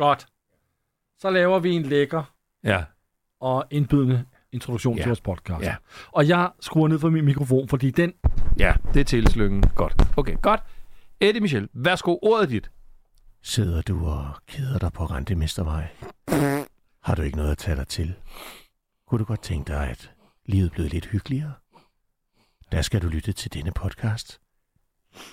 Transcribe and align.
Godt. 0.00 0.26
Så 1.18 1.30
laver 1.30 1.58
vi 1.58 1.70
en 1.70 1.82
lækker 1.82 2.34
Ja. 2.64 2.84
og 3.40 3.64
indbydende 3.70 4.24
introduktion 4.52 4.96
Ja. 4.96 5.02
til 5.02 5.08
vores 5.08 5.20
podcast. 5.20 5.62
Ja. 5.62 5.76
Og 6.12 6.28
jeg 6.28 6.50
skruer 6.60 6.88
ned 6.88 6.98
for 6.98 7.10
min 7.10 7.24
mikrofon, 7.24 7.68
fordi 7.68 7.90
den... 7.90 8.12
Ja, 8.58 8.74
det 8.94 9.00
er 9.00 9.04
tilslyngen. 9.04 9.62
Godt. 9.74 9.94
Okay, 10.16 10.36
godt. 10.42 10.60
Eddie 11.20 11.40
Michel, 11.40 11.68
værsgo, 11.72 12.18
ordet 12.22 12.48
dit. 12.50 12.70
Sidder 13.42 13.82
du 13.82 14.06
og 14.06 14.30
keder 14.46 14.78
dig 14.78 14.92
på 14.92 15.04
Rentemestervej? 15.04 15.88
Har 17.02 17.14
du 17.14 17.22
ikke 17.22 17.36
noget 17.36 17.50
at 17.50 17.58
tage 17.58 17.76
dig 17.76 17.88
til? 17.88 18.14
Kunne 19.06 19.18
du 19.18 19.24
godt 19.24 19.42
tænke 19.42 19.72
dig, 19.72 19.88
at 19.88 20.12
livet 20.46 20.72
blev 20.72 20.86
lidt 20.88 21.06
hyggeligere? 21.06 21.52
Der 22.72 22.82
skal 22.82 23.02
du 23.02 23.08
lytte 23.08 23.32
til 23.32 23.52
denne 23.52 23.72
podcast. 23.72 24.40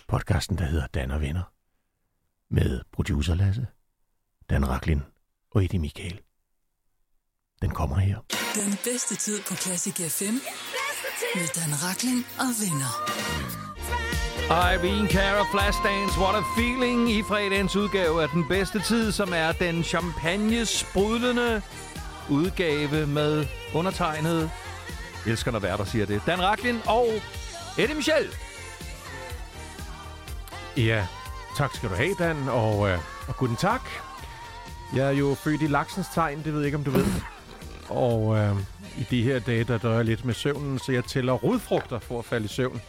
Podcasten, 0.07 0.57
der 0.57 0.65
hedder 0.65 0.87
Dan 0.87 1.11
og 1.11 1.21
Venner. 1.21 1.51
Med 2.49 2.81
producer 2.91 3.35
Lasse, 3.35 3.67
Dan 4.49 4.67
Raklin 4.67 5.01
og 5.51 5.63
Eddie 5.63 5.79
Michael. 5.79 6.19
Den 7.61 7.69
kommer 7.71 7.95
her. 7.95 8.17
Den 8.55 8.77
bedste 8.83 9.15
tid 9.15 9.41
på 9.47 9.55
Classic 9.55 9.93
FM. 9.93 10.33
Med 11.35 11.47
Dan 11.55 11.73
Rakling 11.83 12.25
og 12.39 12.49
venner. 12.61 12.93
Irene 14.49 15.09
Cara 15.09 15.45
Flashdance, 15.51 16.19
What 16.19 16.35
a 16.35 16.41
Feeling 16.57 17.09
i 17.09 17.23
fredagens 17.23 17.75
udgave 17.75 18.21
af 18.23 18.29
den 18.29 18.47
bedste 18.47 18.81
tid, 18.81 19.11
som 19.11 19.29
er 19.33 19.51
den 19.51 19.83
champagne-sprudlende 19.83 21.61
udgave 22.29 23.07
med 23.07 23.45
undertegnet. 23.73 24.51
Elsker, 25.25 25.51
når 25.51 25.59
værter 25.59 25.85
siger 25.85 26.05
det. 26.05 26.21
Dan 26.25 26.41
Raklin 26.41 26.79
og 26.85 27.07
Eddie 27.77 27.95
Michel. 27.95 28.35
Ja, 30.77 31.07
tak 31.57 31.75
skal 31.75 31.89
du 31.89 31.95
have, 31.95 32.15
Dan, 32.19 32.49
og, 32.49 32.89
øh, 32.89 32.99
og 33.27 33.37
guten 33.37 33.55
tak. 33.55 33.81
Jeg 34.95 35.07
er 35.07 35.11
jo 35.11 35.33
født 35.33 35.61
i 35.61 35.67
laksens 35.67 36.07
tegn, 36.13 36.37
det 36.37 36.53
ved 36.53 36.59
jeg 36.59 36.65
ikke, 36.65 36.77
om 36.77 36.83
du 36.83 36.91
ved. 36.91 37.05
Og 37.89 38.37
øh, 38.37 38.55
i 38.99 39.03
de 39.09 39.23
her 39.23 39.39
dage, 39.39 39.63
der 39.63 39.77
dør 39.77 39.95
jeg 39.95 40.05
lidt 40.05 40.25
med 40.25 40.33
søvnen, 40.33 40.79
så 40.79 40.91
jeg 40.91 41.03
tæller 41.03 41.33
rodfrugter 41.33 41.99
for 41.99 42.19
at 42.19 42.25
falde 42.25 42.45
i 42.45 42.47
søvn. 42.47 42.81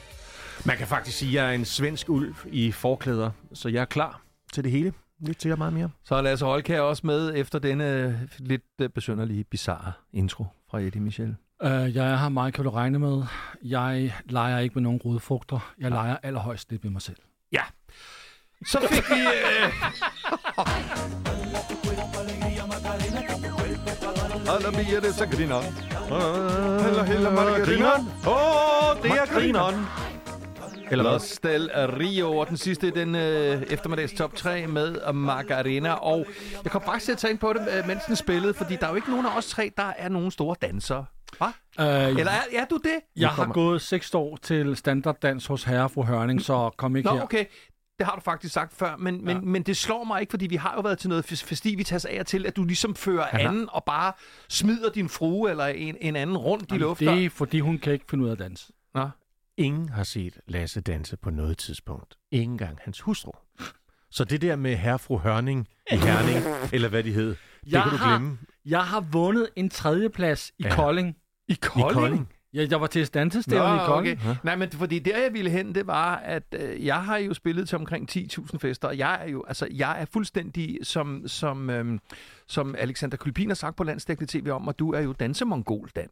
Man 0.67 0.77
kan 0.77 0.87
faktisk 0.87 1.19
sige, 1.19 1.29
at 1.29 1.45
jeg 1.45 1.51
er 1.51 1.55
en 1.55 1.65
svensk 1.65 2.09
ulv 2.09 2.35
i 2.47 2.73
forklæder, 2.73 3.31
så 3.53 3.69
jeg 3.69 3.81
er 3.81 3.85
klar 3.85 4.21
til 4.53 4.65
det 4.65 4.73
hele. 4.73 4.93
Lyt 5.21 5.37
til 5.37 5.49
jer 5.49 5.57
meget 5.57 5.73
mere. 5.73 5.91
Så 6.05 6.15
er 6.15 6.23
Lasse 6.23 6.45
Holkær 6.45 6.81
også 6.81 7.07
med 7.07 7.33
efter 7.37 7.59
denne 7.59 8.29
lidt 8.39 8.63
øh, 8.81 8.89
besynderlige, 8.89 9.45
bizarre 9.45 9.93
intro 10.13 10.47
fra 10.71 10.81
Eddie 10.81 11.01
Michel. 11.01 11.37
Øh, 11.63 11.97
jeg 11.97 12.11
er 12.13 12.17
her, 12.17 12.29
meget 12.29 12.55
kan 12.55 12.65
du 12.65 12.71
regne 12.71 12.99
med. 12.99 13.23
Jeg 13.65 14.15
leger 14.25 14.59
ikke 14.59 14.75
med 14.75 14.83
nogen 14.83 14.99
rodfrugter. 14.99 15.73
Jeg 15.79 15.91
leger 15.91 16.17
allerhøjst 16.23 16.71
lidt 16.71 16.85
med 16.85 16.93
mig 16.93 17.03
selv. 17.03 17.17
Ja. 17.53 17.63
Så 18.67 18.79
fik 18.91 19.11
vi... 19.11 19.21
Øh... 19.21 19.73
Alla 24.55 24.71
bier, 24.71 25.01
det 25.01 25.15
så 25.15 25.27
griner. 25.27 25.61
Heller, 26.83 27.03
heller, 27.03 27.31
margarineren. 27.31 28.09
Åh, 28.27 29.03
det 29.03 29.11
er 29.11 29.27
grineren. 29.35 29.87
Eller 30.91 31.11
hvad? 31.11 31.21
Stel 31.21 31.71
Rio, 31.75 32.37
og 32.37 32.49
den 32.49 32.57
sidste 32.57 32.91
den 32.91 33.15
øh, 33.15 33.63
eftermiddags 33.63 34.13
top 34.13 34.35
3 34.35 34.67
med 34.67 35.13
Margarina. 35.13 35.93
Og 35.93 36.27
jeg 36.65 36.73
kom 36.73 36.83
faktisk 36.83 37.05
til 37.05 37.13
at 37.13 37.19
tænke 37.19 37.41
på 37.41 37.53
det, 37.53 37.61
øh, 37.79 37.87
mens 37.87 38.03
den 38.07 38.17
spillede, 38.17 38.55
fordi 38.55 38.77
der 38.77 38.87
er 38.87 38.91
jo 38.91 38.97
ikke 38.97 39.11
nogen 39.11 39.27
af 39.27 39.37
os 39.39 39.47
tre, 39.47 39.71
der 39.77 39.93
er 39.99 40.09
nogen 40.09 40.31
store 40.31 40.57
dansere. 40.63 41.05
Hva? 41.39 41.47
Øh, 41.81 42.09
Eller 42.09 42.33
er, 42.33 42.43
er 42.61 42.65
du 42.65 42.77
det? 42.85 43.01
jeg 43.17 43.29
har 43.29 43.47
gået 43.53 43.83
seks 43.83 44.15
år 44.15 44.39
til 44.43 44.77
standarddans 44.77 45.47
hos 45.47 45.65
herre 45.65 45.89
fru 45.89 46.03
Hørning, 46.03 46.43
så 46.43 46.71
kom 46.77 46.97
ikke 46.97 47.09
Nå, 47.09 47.15
her. 47.15 47.23
okay. 47.23 47.45
Det 47.99 48.07
har 48.07 48.15
du 48.15 48.21
faktisk 48.21 48.55
sagt 48.55 48.75
før, 48.75 48.97
men, 48.97 49.25
men, 49.25 49.37
Ja. 49.37 49.43
men 49.43 49.63
det 49.63 49.77
slår 49.77 50.05
mig 50.05 50.21
ikke, 50.21 50.31
fordi 50.31 50.47
vi 50.47 50.57
har 50.57 50.75
jo 50.75 50.81
været 50.81 50.99
til 50.99 51.09
noget 51.09 51.33
fes- 51.33 51.45
festivitas 51.45 52.05
af 52.05 52.21
og 52.21 52.27
til, 52.27 52.47
at 52.47 52.57
du 52.57 52.65
ligesom 52.65 52.95
fører 52.95 53.27
har- 53.27 53.39
anden 53.39 53.69
og 53.73 53.85
bare 53.85 54.13
smider 54.49 54.91
din 54.91 55.09
frue 55.09 55.51
eller 55.51 55.67
en, 55.67 55.97
en 56.01 56.17
anden 56.17 56.37
rundt 56.37 56.63
i 56.63 56.67
Jamen, 56.71 56.81
luften. 56.81 57.09
det 57.09 57.25
er, 57.25 57.31
fordi 57.31 57.61
hun 57.61 57.79
kan 57.79 57.93
ikke 57.93 58.05
finde 58.11 58.25
ud 58.25 58.29
af 58.29 58.33
at 58.33 58.39
danse. 58.39 58.73
Nå. 58.95 59.09
Ingen 59.57 59.89
har 59.89 60.03
set 60.05 60.39
Lasse 60.47 60.81
danse 60.81 61.17
på 61.17 61.31
noget 61.31 61.59
tidspunkt. 61.59 62.15
Ingen 62.33 62.59
gang 62.59 62.79
hans 62.85 63.01
hustru. 63.01 63.33
Så 64.11 64.25
det 64.25 64.43
der 64.43 64.57
med 64.57 64.77
herre 64.77 64.99
fru 64.99 65.19
Hørning 65.19 65.69
i 65.93 65.97
Herning, 65.97 66.45
eller 66.75 66.89
hvad 66.89 67.03
de 67.05 67.13
hed, 67.13 67.29
det 67.29 67.39
Jeg 67.73 67.83
kan 67.83 67.91
du 67.93 67.97
har- 67.97 68.19
glemme. 68.19 68.39
Jeg 68.65 68.85
har 68.85 69.01
vundet 69.01 69.49
en 69.57 69.71
tredjeplads 69.71 70.51
i 70.59 70.63
Ja. 70.63 70.69
ja. 70.69 70.75
Kolding. 70.75 71.17
I 71.49 71.53
I 71.53 71.57
Kolding? 71.63 72.33
Ja, 72.59 72.67
jeg 72.71 72.81
var 72.81 72.87
til 72.87 73.07
dansestævne 73.15 73.75
i 73.77 73.79
Kolding. 73.87 74.21
okay. 74.21 74.35
Nej, 74.45 74.57
men 74.57 74.71
fordi 74.71 74.99
der 74.99 75.19
jeg 75.19 75.33
ville 75.33 75.51
hen, 75.51 75.75
det 75.75 75.87
var, 75.87 76.17
at 76.17 76.43
øh, 76.53 76.87
jeg 76.87 77.05
har 77.05 77.17
jo 77.17 77.35
spillet 77.35 77.69
til 77.69 77.79
omkring 77.79 78.11
10.000 78.11 78.59
fester, 78.59 78.89
og 78.89 78.99
jeg 78.99 79.19
er 79.25 79.31
jo, 79.31 79.45
altså, 79.49 79.69
jeg 79.75 80.01
er 80.01 80.05
fuldstændig, 80.13 80.79
som, 80.83 81.23
som, 81.27 81.71
øhm, 81.71 82.01
som 82.47 82.75
Alexander 82.79 83.17
Kulpin 83.17 83.49
har 83.49 83.55
sagt 83.55 83.77
på 83.77 83.85
Landsdækkende 83.85 84.33
TV 84.33 84.51
om, 84.51 84.69
og 84.69 84.79
du 84.79 84.93
er 84.93 85.01
jo 85.01 85.13
dansemongol, 85.13 85.89
Dan, 85.97 86.09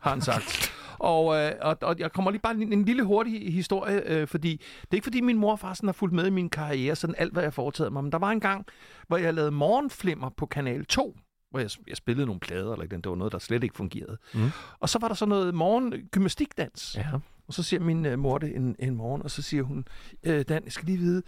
har 0.00 0.10
han 0.10 0.20
sagt. 0.20 0.72
Og, 0.98 1.36
øh, 1.36 1.52
og, 1.60 1.78
og 1.82 1.96
jeg 1.98 2.12
kommer 2.12 2.30
lige 2.30 2.40
bare 2.40 2.54
en, 2.54 2.72
en 2.72 2.84
lille 2.84 3.02
hurtig 3.02 3.52
historie, 3.52 4.02
øh, 4.06 4.28
fordi 4.28 4.50
det 4.80 4.88
er 4.90 4.94
ikke 4.94 5.04
fordi 5.04 5.20
min 5.20 5.38
mor 5.38 5.52
og 5.52 5.58
far 5.58 5.74
sådan 5.74 5.88
har 5.88 5.92
fulgt 5.92 6.14
med 6.14 6.26
i 6.26 6.30
min 6.30 6.50
karriere, 6.50 6.96
sådan 6.96 7.14
alt 7.18 7.32
hvad 7.32 7.42
jeg 7.42 7.46
har 7.46 7.52
foretaget 7.52 7.92
mig, 7.92 8.04
men 8.04 8.12
der 8.12 8.18
var 8.18 8.30
en 8.30 8.40
gang, 8.40 8.66
hvor 9.08 9.16
jeg 9.16 9.34
lavede 9.34 9.50
morgenflimmer 9.50 10.30
på 10.36 10.46
Kanal 10.46 10.84
2, 10.84 11.16
hvor 11.52 11.60
jeg, 11.60 11.70
jeg 11.88 11.96
spillede 11.96 12.26
nogle 12.26 12.40
plader, 12.40 12.72
eller 12.72 12.86
det 12.86 13.08
var 13.08 13.14
noget, 13.14 13.32
der 13.32 13.38
slet 13.38 13.64
ikke 13.64 13.76
fungerede. 13.76 14.16
Mm. 14.34 14.50
Og 14.80 14.88
så 14.88 14.98
var 14.98 15.08
der 15.08 15.14
så 15.14 15.26
noget 15.26 15.54
morgen 15.54 15.92
gymnastikdans. 16.10 16.94
Ja. 16.98 17.06
Og 17.48 17.54
så 17.54 17.62
siger 17.62 17.80
min 17.80 18.06
øh, 18.06 18.18
mor 18.18 18.38
det 18.38 18.56
en, 18.56 18.76
en 18.78 18.94
morgen, 18.94 19.22
og 19.22 19.30
så 19.30 19.42
siger 19.42 19.62
hun, 19.62 19.84
øh, 20.22 20.44
Dan, 20.48 20.64
jeg 20.64 20.72
skal 20.72 20.86
lige 20.86 20.98
vide, 20.98 21.22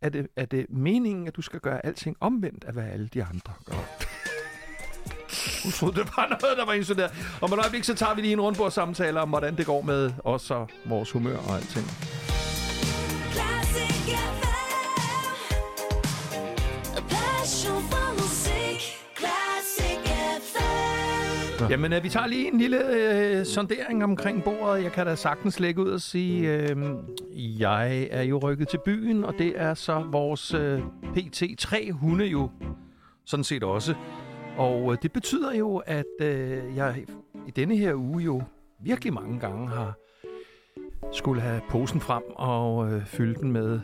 er 0.00 0.08
det, 0.08 0.26
er 0.36 0.46
det 0.46 0.66
meningen, 0.70 1.28
at 1.28 1.36
du 1.36 1.42
skal 1.42 1.60
gøre 1.60 1.86
alting 1.86 2.16
omvendt 2.20 2.64
af, 2.64 2.72
hvad 2.72 2.84
alle 2.84 3.08
de 3.08 3.24
andre 3.24 3.52
gør? 3.64 3.74
Hun 5.64 5.72
troede, 5.72 5.96
det 5.96 6.08
var 6.16 6.26
noget, 6.28 6.58
der 6.58 6.64
var 6.66 6.72
instuderet. 6.72 7.38
Om 7.40 7.52
et 7.52 7.58
øjeblik, 7.58 7.84
så 7.84 7.94
tager 7.94 8.14
vi 8.14 8.20
lige 8.20 8.32
en 8.32 8.40
rundbord 8.40 8.70
samtale 8.70 9.20
om, 9.20 9.28
hvordan 9.28 9.56
det 9.56 9.66
går 9.66 9.82
med 9.82 10.12
os 10.24 10.50
og 10.50 10.68
vores 10.86 11.10
humør 11.10 11.36
og 11.36 11.56
alting. 11.56 11.86
Classic 13.32 14.47
Jamen, 21.70 21.92
øh, 21.92 22.02
vi 22.04 22.08
tager 22.08 22.26
lige 22.26 22.52
en 22.52 22.58
lille 22.58 22.78
øh, 23.38 23.44
sondering 23.46 24.04
omkring 24.04 24.44
bordet. 24.44 24.82
Jeg 24.82 24.92
kan 24.92 25.06
da 25.06 25.14
sagtens 25.14 25.60
lægge 25.60 25.82
ud 25.82 25.88
og 25.90 26.00
sige, 26.00 26.52
øh, 26.62 26.76
jeg 27.60 28.08
er 28.10 28.22
jo 28.22 28.38
rykket 28.38 28.68
til 28.68 28.78
byen, 28.84 29.24
og 29.24 29.34
det 29.38 29.52
er 29.56 29.74
så 29.74 30.04
vores 30.12 30.54
øh, 30.54 30.80
PT3 31.16 31.92
hunde 31.92 32.24
jo 32.26 32.50
sådan 33.26 33.44
set 33.44 33.62
også. 33.64 33.94
Og 34.56 34.92
øh, 34.92 34.98
det 35.02 35.12
betyder 35.12 35.54
jo, 35.54 35.76
at 35.76 36.04
øh, 36.20 36.76
jeg 36.76 37.04
i 37.46 37.50
denne 37.50 37.76
her 37.76 37.94
uge 37.94 38.22
jo 38.22 38.42
virkelig 38.82 39.12
mange 39.12 39.40
gange 39.40 39.68
har 39.68 39.94
skulle 41.12 41.40
have 41.40 41.60
posen 41.70 42.00
frem 42.00 42.22
og 42.34 42.92
øh, 42.92 43.06
fylde 43.06 43.34
den 43.40 43.52
med 43.52 43.80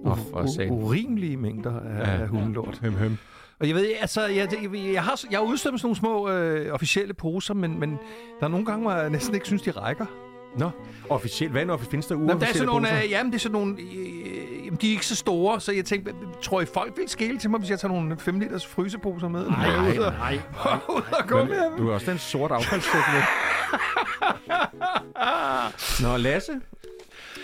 u- 0.00 0.08
for 0.14 0.42
u- 0.42 0.72
urimelige 0.72 1.36
mængder 1.36 1.80
af, 1.80 1.98
Ja. 1.98 2.10
ja. 2.14 2.20
af 2.22 2.28
hundelort. 2.28 2.78
Høm, 2.82 2.92
høm. 2.92 3.16
Og 3.60 3.68
jeg 3.68 3.74
ved, 3.74 3.92
altså, 4.00 4.26
jeg, 4.26 4.48
jeg, 4.62 4.74
jeg 4.92 5.02
har, 5.02 5.20
jeg 5.30 5.38
har 5.38 5.44
udstemt 5.46 5.80
sådan 5.80 5.86
nogle 5.86 5.96
små 5.96 6.30
øh, 6.30 6.74
officielle 6.74 7.14
poser, 7.14 7.54
men, 7.54 7.80
men 7.80 7.90
der 8.40 8.46
er 8.46 8.48
nogle 8.48 8.66
gange, 8.66 8.82
hvor 8.82 8.92
jeg 8.92 9.10
næsten 9.10 9.34
ikke 9.34 9.46
synes, 9.46 9.62
de 9.62 9.70
rækker. 9.70 10.06
Nå, 10.56 10.70
officielt. 11.10 11.52
Hvad 11.52 11.62
er 11.62 11.66
nu 11.66 11.76
findes 11.76 12.06
der 12.06 12.14
er 12.14 12.18
uofficielle 12.18 12.54
sådan 12.54 12.66
nogle, 12.66 12.88
poser? 12.88 13.04
øh, 13.04 13.10
jamen, 13.10 13.32
det 13.32 13.38
er 13.38 13.40
sådan 13.40 13.52
nogle, 13.52 13.76
øh, 13.80 14.64
jamen, 14.64 14.78
de 14.80 14.86
er 14.86 14.90
ikke 14.90 15.06
så 15.06 15.16
store, 15.16 15.60
så 15.60 15.72
jeg 15.72 15.84
tænkte, 15.84 16.14
tror 16.42 16.60
I 16.60 16.64
folk 16.74 16.96
vil 16.96 17.08
skæle 17.08 17.38
til 17.38 17.50
mig, 17.50 17.58
hvis 17.58 17.70
jeg 17.70 17.78
tager 17.80 17.92
nogle 17.92 18.18
5 18.18 18.40
liters 18.40 18.66
fryseposer 18.66 19.28
med? 19.28 19.46
Nej, 19.48 19.96
nej. 19.96 20.38
Men, 21.30 21.50
dem. 21.50 21.76
du 21.78 21.86
har 21.86 21.94
også 21.94 22.10
den 22.10 22.18
sorte 22.18 22.54
affaldssæk 22.54 23.02
med. 23.12 23.22
Nå, 26.08 26.16
Lasse. 26.16 26.52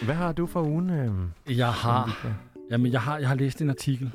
Hvad 0.03 0.15
har 0.15 0.33
du 0.33 0.47
for 0.47 0.62
ugen? 0.62 0.91
øhm? 0.91 1.31
Jeg 1.56 1.72
har, 1.72 2.27
jamen, 2.71 2.93
jeg 2.93 3.00
har, 3.00 3.19
jeg 3.19 3.28
har 3.28 3.34
læst 3.34 3.60
en 3.60 3.71
artikel. 3.71 4.10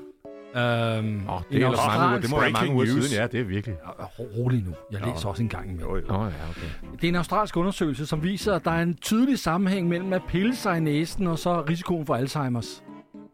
Øhm, 0.56 1.30
Åh, 1.30 1.42
det 1.52 1.62
er 1.62 1.66
ellers 1.66 1.80
mange 1.88 2.08
uger. 2.10 2.20
Det 2.20 2.30
må 2.30 2.40
være 2.40 2.52
mange 2.52 2.74
uger 2.74 2.86
siden. 2.86 3.22
Ja, 3.22 3.28
det 3.28 3.40
er 3.40 3.44
virkelig. 3.44 3.76
Rolig 4.20 4.64
nu. 4.66 4.74
Jeg 4.92 5.02
læser 5.08 5.30
også 5.30 5.44
en 5.44 5.50
gang 5.50 5.70
imellem. 5.72 6.08
Nå, 6.08 6.24
ja, 6.24 6.28
okay. 6.50 6.92
Det 6.92 7.04
er 7.04 7.08
en 7.10 7.16
australsk 7.16 7.58
undersøgelse, 7.58 8.06
som 8.06 8.24
viser, 8.24 8.54
at 8.56 8.66
der 8.66 8.72
er 8.72 8.82
en 8.84 8.98
tydelig 8.98 9.40
sammenhæng 9.40 9.88
mellem 9.88 10.14
at 10.14 10.22
pille 10.28 10.56
sig 10.56 10.78
i 10.78 10.80
næsen 10.80 11.28
og 11.28 11.40
så 11.40 11.62
risikoen 11.70 12.06
for 12.06 12.16
Alzheimer's. 12.18 12.84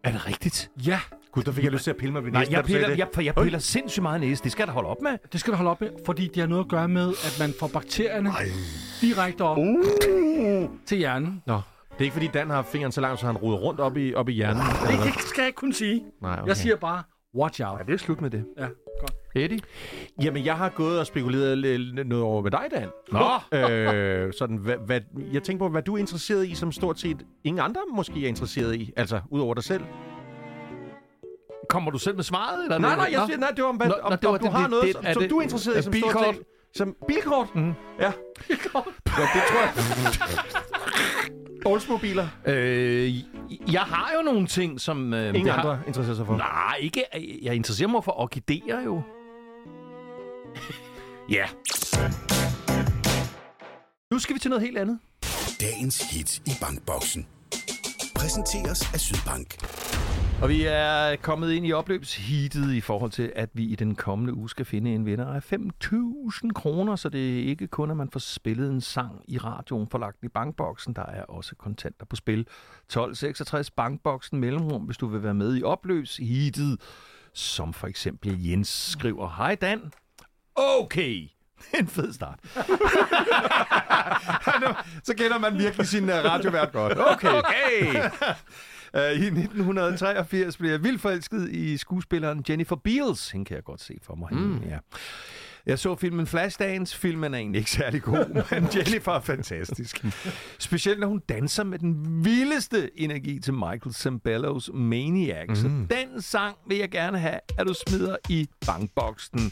Er 0.03 0.11
det 0.11 0.27
rigtigt? 0.27 0.69
Ja, 0.85 0.99
Gud, 1.31 1.43
der 1.43 1.51
fik 1.51 1.63
jeg 1.63 1.71
lyst 1.71 1.83
til 1.83 1.91
at 1.91 1.97
pille 1.97 2.13
mig 2.13 2.23
ved 2.25 2.31
Nej, 2.31 2.41
næsten, 2.41 2.55
jeg 2.55 2.63
piller, 2.65 2.87
det. 2.89 2.97
jeg, 2.97 3.07
for 3.13 3.21
jeg 3.21 3.35
piller 3.35 3.59
sindssygt 3.59 4.01
meget 4.03 4.21
næse. 4.21 4.43
Det 4.43 4.51
skal 4.51 4.67
da 4.67 4.71
holde 4.71 4.89
op 4.89 4.97
med. 5.03 5.11
det 5.31 5.39
skal 5.39 5.51
du 5.53 5.57
holde 5.57 5.71
op 5.71 5.81
med, 5.81 5.89
fordi 6.05 6.27
det 6.27 6.37
har 6.37 6.47
noget 6.47 6.63
at 6.63 6.69
gøre 6.69 6.87
med, 6.87 7.09
at 7.09 7.37
man 7.39 7.53
får 7.59 7.67
bakterierne 7.67 8.31
direkte 9.01 9.41
op 9.41 9.57
til 10.85 10.97
hjernen. 10.97 11.43
Nå, 11.45 11.61
det 11.97 11.99
er 11.99 12.03
ikke 12.03 12.13
fordi 12.13 12.27
Dan 12.27 12.49
har 12.49 12.61
fingeren 12.61 12.91
så 12.91 13.01
langt, 13.01 13.19
så 13.19 13.25
han 13.25 13.37
roder 13.37 13.57
rundt 13.57 13.79
op 13.79 13.97
i, 13.97 14.13
op 14.13 14.29
i 14.29 14.33
hjernen. 14.33 14.61
Det, 14.63 15.13
det 15.13 15.21
skal 15.21 15.41
jeg 15.41 15.47
ikke 15.47 15.57
kunne 15.57 15.73
sige. 15.73 16.03
Nej, 16.21 16.33
okay. 16.33 16.47
Jeg 16.47 16.57
siger 16.57 16.75
bare, 16.75 17.03
watch 17.35 17.61
out. 17.65 17.73
Nej, 17.73 17.83
det 17.83 17.93
er 17.93 17.97
slut 17.97 18.21
med 18.21 18.29
det. 18.29 18.45
Ja, 18.57 18.65
godt. 18.99 19.13
Eddie? 19.35 19.59
Jamen, 20.23 20.45
jeg 20.45 20.55
har 20.57 20.69
gået 20.69 20.99
og 20.99 21.05
spekuleret 21.05 21.57
lidt 21.57 22.07
noget 22.07 22.23
over 22.25 22.41
med 22.41 22.51
dig, 22.51 22.63
Dan. 22.71 22.87
Nå! 23.11 23.57
øh, 23.57 24.33
sådan, 24.39 24.57
hvad, 24.57 24.75
hvad, 24.85 25.01
jeg 25.33 25.43
tænker 25.43 25.65
på, 25.65 25.71
hvad 25.71 25.81
du 25.81 25.93
er 25.93 25.97
interesseret 25.97 26.47
i, 26.47 26.55
som 26.55 26.71
stort 26.71 26.99
set 26.99 27.17
ingen 27.43 27.61
andre 27.63 27.81
måske 27.95 28.23
er 28.23 28.27
interesseret 28.27 28.75
i. 28.75 28.93
Altså, 28.97 29.19
ud 29.29 29.39
over 29.41 29.53
dig 29.53 29.63
selv. 29.63 29.83
Kommer 31.69 31.91
du 31.91 31.97
selv 31.97 32.15
med 32.15 32.23
svaret? 32.23 32.63
Eller 32.63 32.77
Nej, 32.77 32.95
noget? 32.95 32.97
nej, 33.11 33.19
jeg 33.19 33.27
siger, 33.27 33.39
nej, 33.39 33.49
det 33.55 33.63
var, 33.63 33.69
om, 33.69 33.75
hvad, 33.75 33.87
Nå, 33.87 33.93
om, 34.01 34.11
nå, 34.11 34.15
det 34.15 34.23
var 34.23 34.29
om 34.33 34.39
du 34.39 34.45
det- 34.45 34.51
har 34.53 34.61
det- 34.61 34.69
noget, 34.69 34.83
det- 34.85 34.93
som, 34.93 35.03
som 35.13 35.21
det- 35.21 35.29
du 35.29 35.37
er 35.37 35.41
interesseret 35.41 35.79
i, 35.79 35.81
som 35.81 35.91
bilkort? 35.91 36.11
Står 36.13 36.31
ting. 36.31 36.43
som 36.75 36.95
bilkort? 37.07 37.55
Mm. 37.55 37.73
Ja. 37.99 38.11
Bilkort? 38.47 38.87
Ja, 39.17 39.21
det 39.33 39.41
tror 39.49 39.61
jeg. 39.61 39.73
Oldsmobiler. 41.65 42.27
Øh, 42.45 43.15
jeg 43.73 43.81
har 43.81 44.11
jo 44.17 44.21
nogle 44.21 44.47
ting, 44.47 44.81
som... 44.81 45.13
Øh, 45.13 45.27
Ingen 45.27 45.45
det 45.45 45.53
har- 45.53 45.59
andre 45.61 45.79
interesserer 45.87 46.15
sig 46.15 46.25
for. 46.25 46.37
Nej, 46.37 46.75
ikke. 46.79 47.03
Jeg 47.41 47.55
interesserer 47.55 47.89
mig 47.89 48.03
for 48.03 48.19
orkideer 48.21 48.81
jo. 48.81 49.01
ja. 51.37 51.45
Nu 54.11 54.19
skal 54.19 54.35
vi 54.35 54.39
til 54.39 54.49
noget 54.49 54.65
helt 54.65 54.77
andet. 54.77 54.99
Dagens 55.61 56.11
hit 56.11 56.37
i 56.37 56.51
Bankboksen. 56.61 57.27
Præsenteres 58.15 58.93
af 58.93 58.99
Sydbank. 58.99 59.55
Og 60.41 60.49
vi 60.49 60.63
er 60.67 61.15
kommet 61.15 61.51
ind 61.51 61.67
i 61.67 61.73
opløbsheatet 61.73 62.73
i 62.73 62.81
forhold 62.81 63.11
til, 63.11 63.33
at 63.35 63.49
vi 63.53 63.63
i 63.63 63.75
den 63.75 63.95
kommende 63.95 64.33
uge 64.33 64.49
skal 64.49 64.65
finde 64.65 64.93
en 64.93 65.05
vinder 65.05 65.33
af 65.33 65.53
5.000 65.53 66.49
kroner, 66.55 66.95
så 66.95 67.09
det 67.09 67.39
er 67.39 67.43
ikke 67.43 67.67
kun, 67.67 67.91
at 67.91 67.97
man 67.97 68.09
får 68.11 68.19
spillet 68.19 68.71
en 68.71 68.81
sang 68.81 69.21
i 69.27 69.37
radioen 69.37 69.87
forlagt 69.91 70.17
i 70.23 70.27
bankboksen. 70.27 70.93
Der 70.93 71.05
er 71.05 71.23
også 71.23 71.55
kontanter 71.55 72.05
på 72.05 72.15
spil. 72.15 72.39
1266 72.39 73.71
bankboksen 73.71 74.39
mellemrum, 74.39 74.81
hvis 74.81 74.97
du 74.97 75.07
vil 75.07 75.23
være 75.23 75.33
med 75.33 75.57
i 75.57 75.63
opløbsheatet, 75.63 76.81
som 77.33 77.73
for 77.73 77.87
eksempel 77.87 78.45
Jens 78.49 78.89
skriver, 78.91 79.29
Hej 79.37 79.55
Dan. 79.55 79.91
Okay. 80.55 81.27
En 81.79 81.87
fed 81.87 82.13
start. 82.13 82.39
Så 85.07 85.13
kender 85.17 85.39
man 85.39 85.57
virkelig 85.57 85.87
sin 85.87 86.03
uh, 86.03 86.09
radiovært 86.09 86.71
godt. 86.71 86.97
Okay. 86.99 87.31
okay. 87.31 88.09
Uh, 88.93 89.01
I 89.01 89.25
1983 89.25 90.57
blev 90.57 90.71
jeg 90.71 90.83
vildt 90.83 91.01
forelsket 91.01 91.49
i 91.49 91.77
skuespilleren 91.77 92.45
Jennifer 92.49 92.75
Beals. 92.75 93.31
Hende 93.31 93.45
kan 93.45 93.55
jeg 93.55 93.63
godt 93.63 93.81
se 93.81 93.97
for 94.03 94.15
mig. 94.15 94.33
Mm. 94.33 94.61
Ja. 94.69 94.77
Jeg 95.67 95.79
så 95.79 95.95
filmen 95.95 96.27
Flashdance. 96.27 96.97
Filmen 96.97 97.33
er 97.33 97.37
egentlig 97.37 97.59
ikke 97.59 97.71
særlig 97.71 98.01
god, 98.01 98.25
men 98.51 98.67
Jennifer 98.75 99.11
er 99.11 99.21
fantastisk. 99.21 100.05
Specielt 100.59 100.99
når 100.99 101.07
hun 101.07 101.21
danser 101.29 101.63
med 101.63 101.79
den 101.79 102.25
vildeste 102.25 102.89
energi 102.95 103.39
til 103.39 103.53
Michael 103.53 103.93
Zambellos 103.93 104.69
Maniac. 104.73 105.47
Mm. 105.49 105.55
Så 105.55 105.67
den 105.67 106.21
sang 106.21 106.55
vil 106.67 106.77
jeg 106.77 106.89
gerne 106.89 107.19
have, 107.19 107.39
at 107.57 107.67
du 107.67 107.73
smider 107.87 108.15
i 108.29 108.49
bankboksen. 108.65 109.51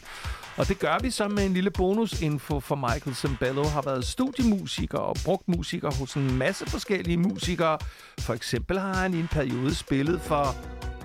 Og 0.56 0.68
det 0.68 0.78
gør 0.78 0.98
vi 1.02 1.10
så 1.10 1.28
med 1.28 1.46
en 1.46 1.52
lille 1.52 1.70
bonusinfo, 1.70 2.60
for 2.60 2.74
Michael 2.74 3.16
Zambello 3.16 3.64
har 3.64 3.82
været 3.82 4.04
studiemusiker 4.04 4.98
og 4.98 5.16
brugt 5.24 5.48
musiker 5.48 5.90
hos 6.00 6.14
en 6.14 6.38
masse 6.38 6.66
forskellige 6.66 7.16
musikere. 7.16 7.78
For 8.20 8.34
eksempel 8.34 8.78
har 8.78 8.94
han 8.94 9.14
i 9.14 9.20
en 9.20 9.28
periode 9.28 9.74
spillet 9.74 10.20
for 10.20 10.56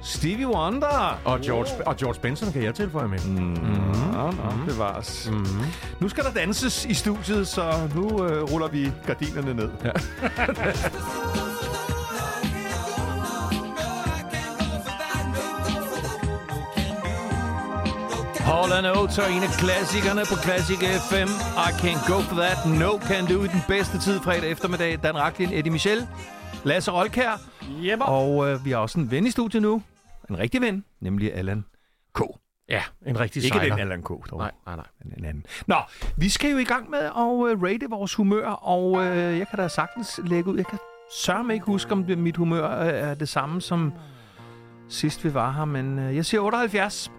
Stevie 0.03 0.47
Wonder. 0.47 1.19
Og 1.25 1.41
George, 1.41 1.87
og 1.87 1.97
George 1.97 2.19
Benson 2.21 2.51
kan 2.51 2.63
jeg 2.63 2.75
tilføje 2.75 3.07
med. 3.07 3.19
Mm. 3.19 3.37
Nå, 4.13 4.31
nå, 4.31 4.65
bevares. 4.67 5.29
Mm-hmm. 5.31 5.65
Nu 5.99 6.09
skal 6.09 6.23
der 6.23 6.31
danses 6.31 6.85
i 6.85 6.93
studiet, 6.93 7.47
så 7.47 7.89
nu 7.95 8.25
øh, 8.25 8.43
ruller 8.43 8.67
vi 8.67 8.91
gardinerne 9.07 9.53
ned. 9.53 9.69
Ja. 9.83 9.91
Hall 18.51 18.85
Oates 18.97 19.17
er 19.17 19.27
en 19.27 19.43
af 19.43 19.49
klassikerne 19.49 20.21
på 20.25 20.35
Classic 20.43 20.77
FM. 21.09 21.29
I 21.67 21.69
Can't 21.81 22.13
Go 22.13 22.21
For 22.21 22.35
That, 22.35 22.57
No 22.79 22.99
Can 22.99 23.25
Do 23.25 23.43
i 23.43 23.47
den 23.47 23.61
bedste 23.67 23.99
tid 23.99 24.19
fredag 24.19 24.51
eftermiddag. 24.51 24.99
Dan 25.03 25.17
Raklin, 25.17 25.49
Eddie 25.53 25.71
Michel, 25.71 26.07
Lasse 26.63 26.91
Rolkær. 26.91 27.41
Jepper. 27.83 28.05
Og 28.05 28.49
øh, 28.49 28.65
vi 28.65 28.71
har 28.71 28.77
også 28.77 28.99
en 28.99 29.11
ven 29.11 29.27
i 29.27 29.31
studiet 29.31 29.61
nu. 29.61 29.81
En 30.31 30.39
rigtig 30.39 30.61
ven, 30.61 30.85
nemlig 30.99 31.33
Allan 31.35 31.65
K. 32.13 32.21
Ja, 32.69 32.81
en 33.05 33.19
rigtig 33.19 33.43
Ikke 33.43 33.57
sejler. 33.57 33.75
den 33.75 33.81
Allan 33.81 34.03
K. 34.03 34.07
Dog. 34.09 34.37
Nej, 34.37 34.51
nej, 34.65 34.75
nej. 34.75 34.85
Men 35.03 35.13
en 35.17 35.25
anden. 35.25 35.45
Nå, 35.67 35.75
vi 36.17 36.29
skal 36.29 36.51
jo 36.51 36.57
i 36.57 36.63
gang 36.63 36.89
med 36.89 36.99
at 36.99 37.11
uh, 37.15 37.63
rate 37.63 37.89
vores 37.89 38.15
humør, 38.15 38.47
og 38.47 38.91
uh, 38.91 39.05
jeg 39.05 39.47
kan 39.49 39.59
da 39.59 39.67
sagtens 39.67 40.19
lægge 40.25 40.49
ud. 40.49 40.57
Jeg 40.57 40.65
kan 40.65 40.79
sørge 41.25 41.53
ikke 41.53 41.65
huske, 41.65 41.91
om 41.91 42.03
det, 42.03 42.17
mit 42.17 42.37
humør 42.37 42.81
uh, 42.81 42.87
er 42.87 43.13
det 43.13 43.29
samme 43.29 43.61
som 43.61 43.93
sidst 44.89 45.23
vi 45.23 45.33
var 45.33 45.51
her, 45.51 45.65
men 45.65 45.99
uh, 45.99 46.15
jeg 46.15 46.25
siger 46.25 46.41
78. 46.41 47.11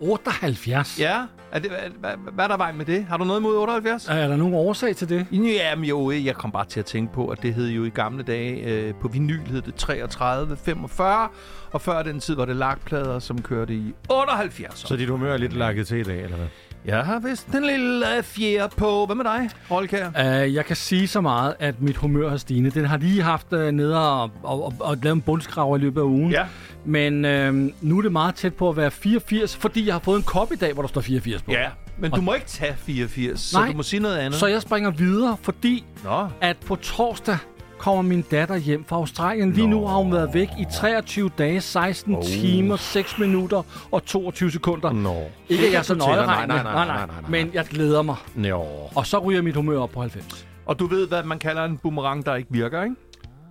78. 0.00 1.00
Ja, 1.00 1.22
er 1.52 1.58
det, 1.58 1.70
hvad, 1.70 2.10
hvad, 2.32 2.44
er 2.44 2.48
der 2.48 2.56
vej 2.56 2.72
med 2.72 2.84
det? 2.84 3.04
Har 3.04 3.16
du 3.16 3.24
noget 3.24 3.40
imod 3.40 3.56
78? 3.56 4.08
Er 4.08 4.28
der 4.28 4.36
nogen 4.36 4.54
årsag 4.54 4.96
til 4.96 5.08
det? 5.08 5.26
Jamen 5.32 5.84
jo, 5.84 6.10
jeg 6.10 6.34
kom 6.34 6.52
bare 6.52 6.64
til 6.64 6.80
at 6.80 6.86
tænke 6.86 7.12
på, 7.12 7.28
at 7.28 7.42
det 7.42 7.54
hed 7.54 7.68
jo 7.68 7.84
i 7.84 7.88
gamle 7.88 8.22
dage, 8.22 8.64
øh, 8.64 8.94
på 8.94 9.08
vinyl 9.08 9.46
hed 9.46 9.62
det 9.62 9.74
33, 9.74 10.56
45, 10.56 11.28
og 11.72 11.80
før 11.80 12.02
den 12.02 12.20
tid 12.20 12.34
var 12.34 12.44
det 12.44 12.56
lakplader, 12.56 13.18
som 13.18 13.42
kørte 13.42 13.74
i 13.74 13.94
78. 14.10 14.78
Så 14.78 14.96
dit 14.96 15.08
humør 15.08 15.32
er 15.32 15.36
lidt 15.36 15.52
lakket 15.52 15.86
til 15.86 15.98
i 15.98 16.02
dag, 16.02 16.22
eller 16.22 16.36
hvad? 16.36 16.46
Jeg 16.86 17.04
har 17.04 17.18
vist 17.18 17.46
en 17.46 17.64
lille 17.64 18.06
fjer 18.22 18.66
på. 18.66 19.06
Hvad 19.06 19.16
med 19.16 19.24
dig, 19.24 19.50
Rolkær? 19.70 20.08
Uh, 20.08 20.54
jeg 20.54 20.64
kan 20.64 20.76
sige 20.76 21.08
så 21.08 21.20
meget, 21.20 21.54
at 21.58 21.82
mit 21.82 21.96
humør 21.96 22.28
har 22.28 22.36
stignet. 22.36 22.74
Den 22.74 22.84
har 22.84 22.98
lige 22.98 23.22
haft 23.22 23.52
uh, 23.52 23.60
nede 23.60 24.10
og, 24.10 24.30
og, 24.42 24.64
og, 24.64 24.72
og 24.80 24.96
lavet 25.02 25.14
en 25.14 25.20
bundskrav 25.22 25.76
i 25.76 25.80
løbet 25.80 26.00
af 26.00 26.04
ugen. 26.04 26.30
Ja. 26.30 26.46
Men 26.84 27.24
uh, 27.24 27.70
nu 27.88 27.98
er 27.98 28.02
det 28.02 28.12
meget 28.12 28.34
tæt 28.34 28.54
på 28.54 28.68
at 28.68 28.76
være 28.76 28.90
84, 28.90 29.56
fordi 29.56 29.86
jeg 29.86 29.94
har 29.94 30.00
fået 30.00 30.16
en 30.16 30.22
kop 30.22 30.52
i 30.52 30.56
dag, 30.56 30.72
hvor 30.72 30.82
der 30.82 30.88
står 30.88 31.00
84 31.00 31.42
på. 31.42 31.52
Ja, 31.52 31.68
men 31.98 32.10
du 32.10 32.20
må 32.20 32.34
ikke 32.34 32.46
tage 32.46 32.74
84, 32.76 33.40
så 33.40 33.58
Nej. 33.58 33.70
du 33.70 33.76
må 33.76 33.82
sige 33.82 34.00
noget 34.00 34.16
andet. 34.16 34.40
Så 34.40 34.46
jeg 34.46 34.62
springer 34.62 34.90
videre, 34.90 35.36
fordi 35.42 35.84
Nå. 36.04 36.28
at 36.40 36.56
på 36.56 36.76
torsdag 36.76 37.38
kommer 37.78 38.02
min 38.02 38.22
datter 38.22 38.56
hjem 38.56 38.84
fra 38.84 38.96
Australien. 38.96 39.52
Lige 39.52 39.66
nu 39.66 39.86
har 39.86 39.96
hun 39.96 40.12
været 40.12 40.34
væk 40.34 40.48
i 40.58 40.64
23 40.74 41.30
dage, 41.38 41.60
16 41.60 42.14
oh. 42.14 42.22
timer, 42.22 42.76
6 42.76 43.18
minutter 43.18 43.62
og 43.90 44.04
22 44.04 44.50
sekunder. 44.50 44.92
Nå. 44.92 45.16
Ikke 45.48 45.66
at 45.66 45.72
jeg 45.72 45.78
er 45.78 45.82
så 45.82 45.94
nøjeregnende, 45.94 46.54
Nej, 46.54 46.62
nej, 46.62 46.74
nej, 46.74 46.86
nej, 46.86 47.06
nej, 47.06 47.20
nej. 47.20 47.30
men 47.30 47.50
jeg 47.54 47.64
glæder 47.64 48.02
mig. 48.02 48.16
Nå. 48.34 48.64
Og 48.94 49.06
så 49.06 49.18
ryger 49.18 49.42
mit 49.42 49.56
humør 49.56 49.78
op 49.78 49.90
på 49.90 50.00
90. 50.00 50.46
Og 50.66 50.78
du 50.78 50.86
ved, 50.86 51.08
hvad 51.08 51.22
man 51.22 51.38
kalder 51.38 51.64
en 51.64 51.78
boomerang, 51.78 52.26
der 52.26 52.34
ikke 52.34 52.48
virker, 52.52 52.82
ikke? 52.82 52.96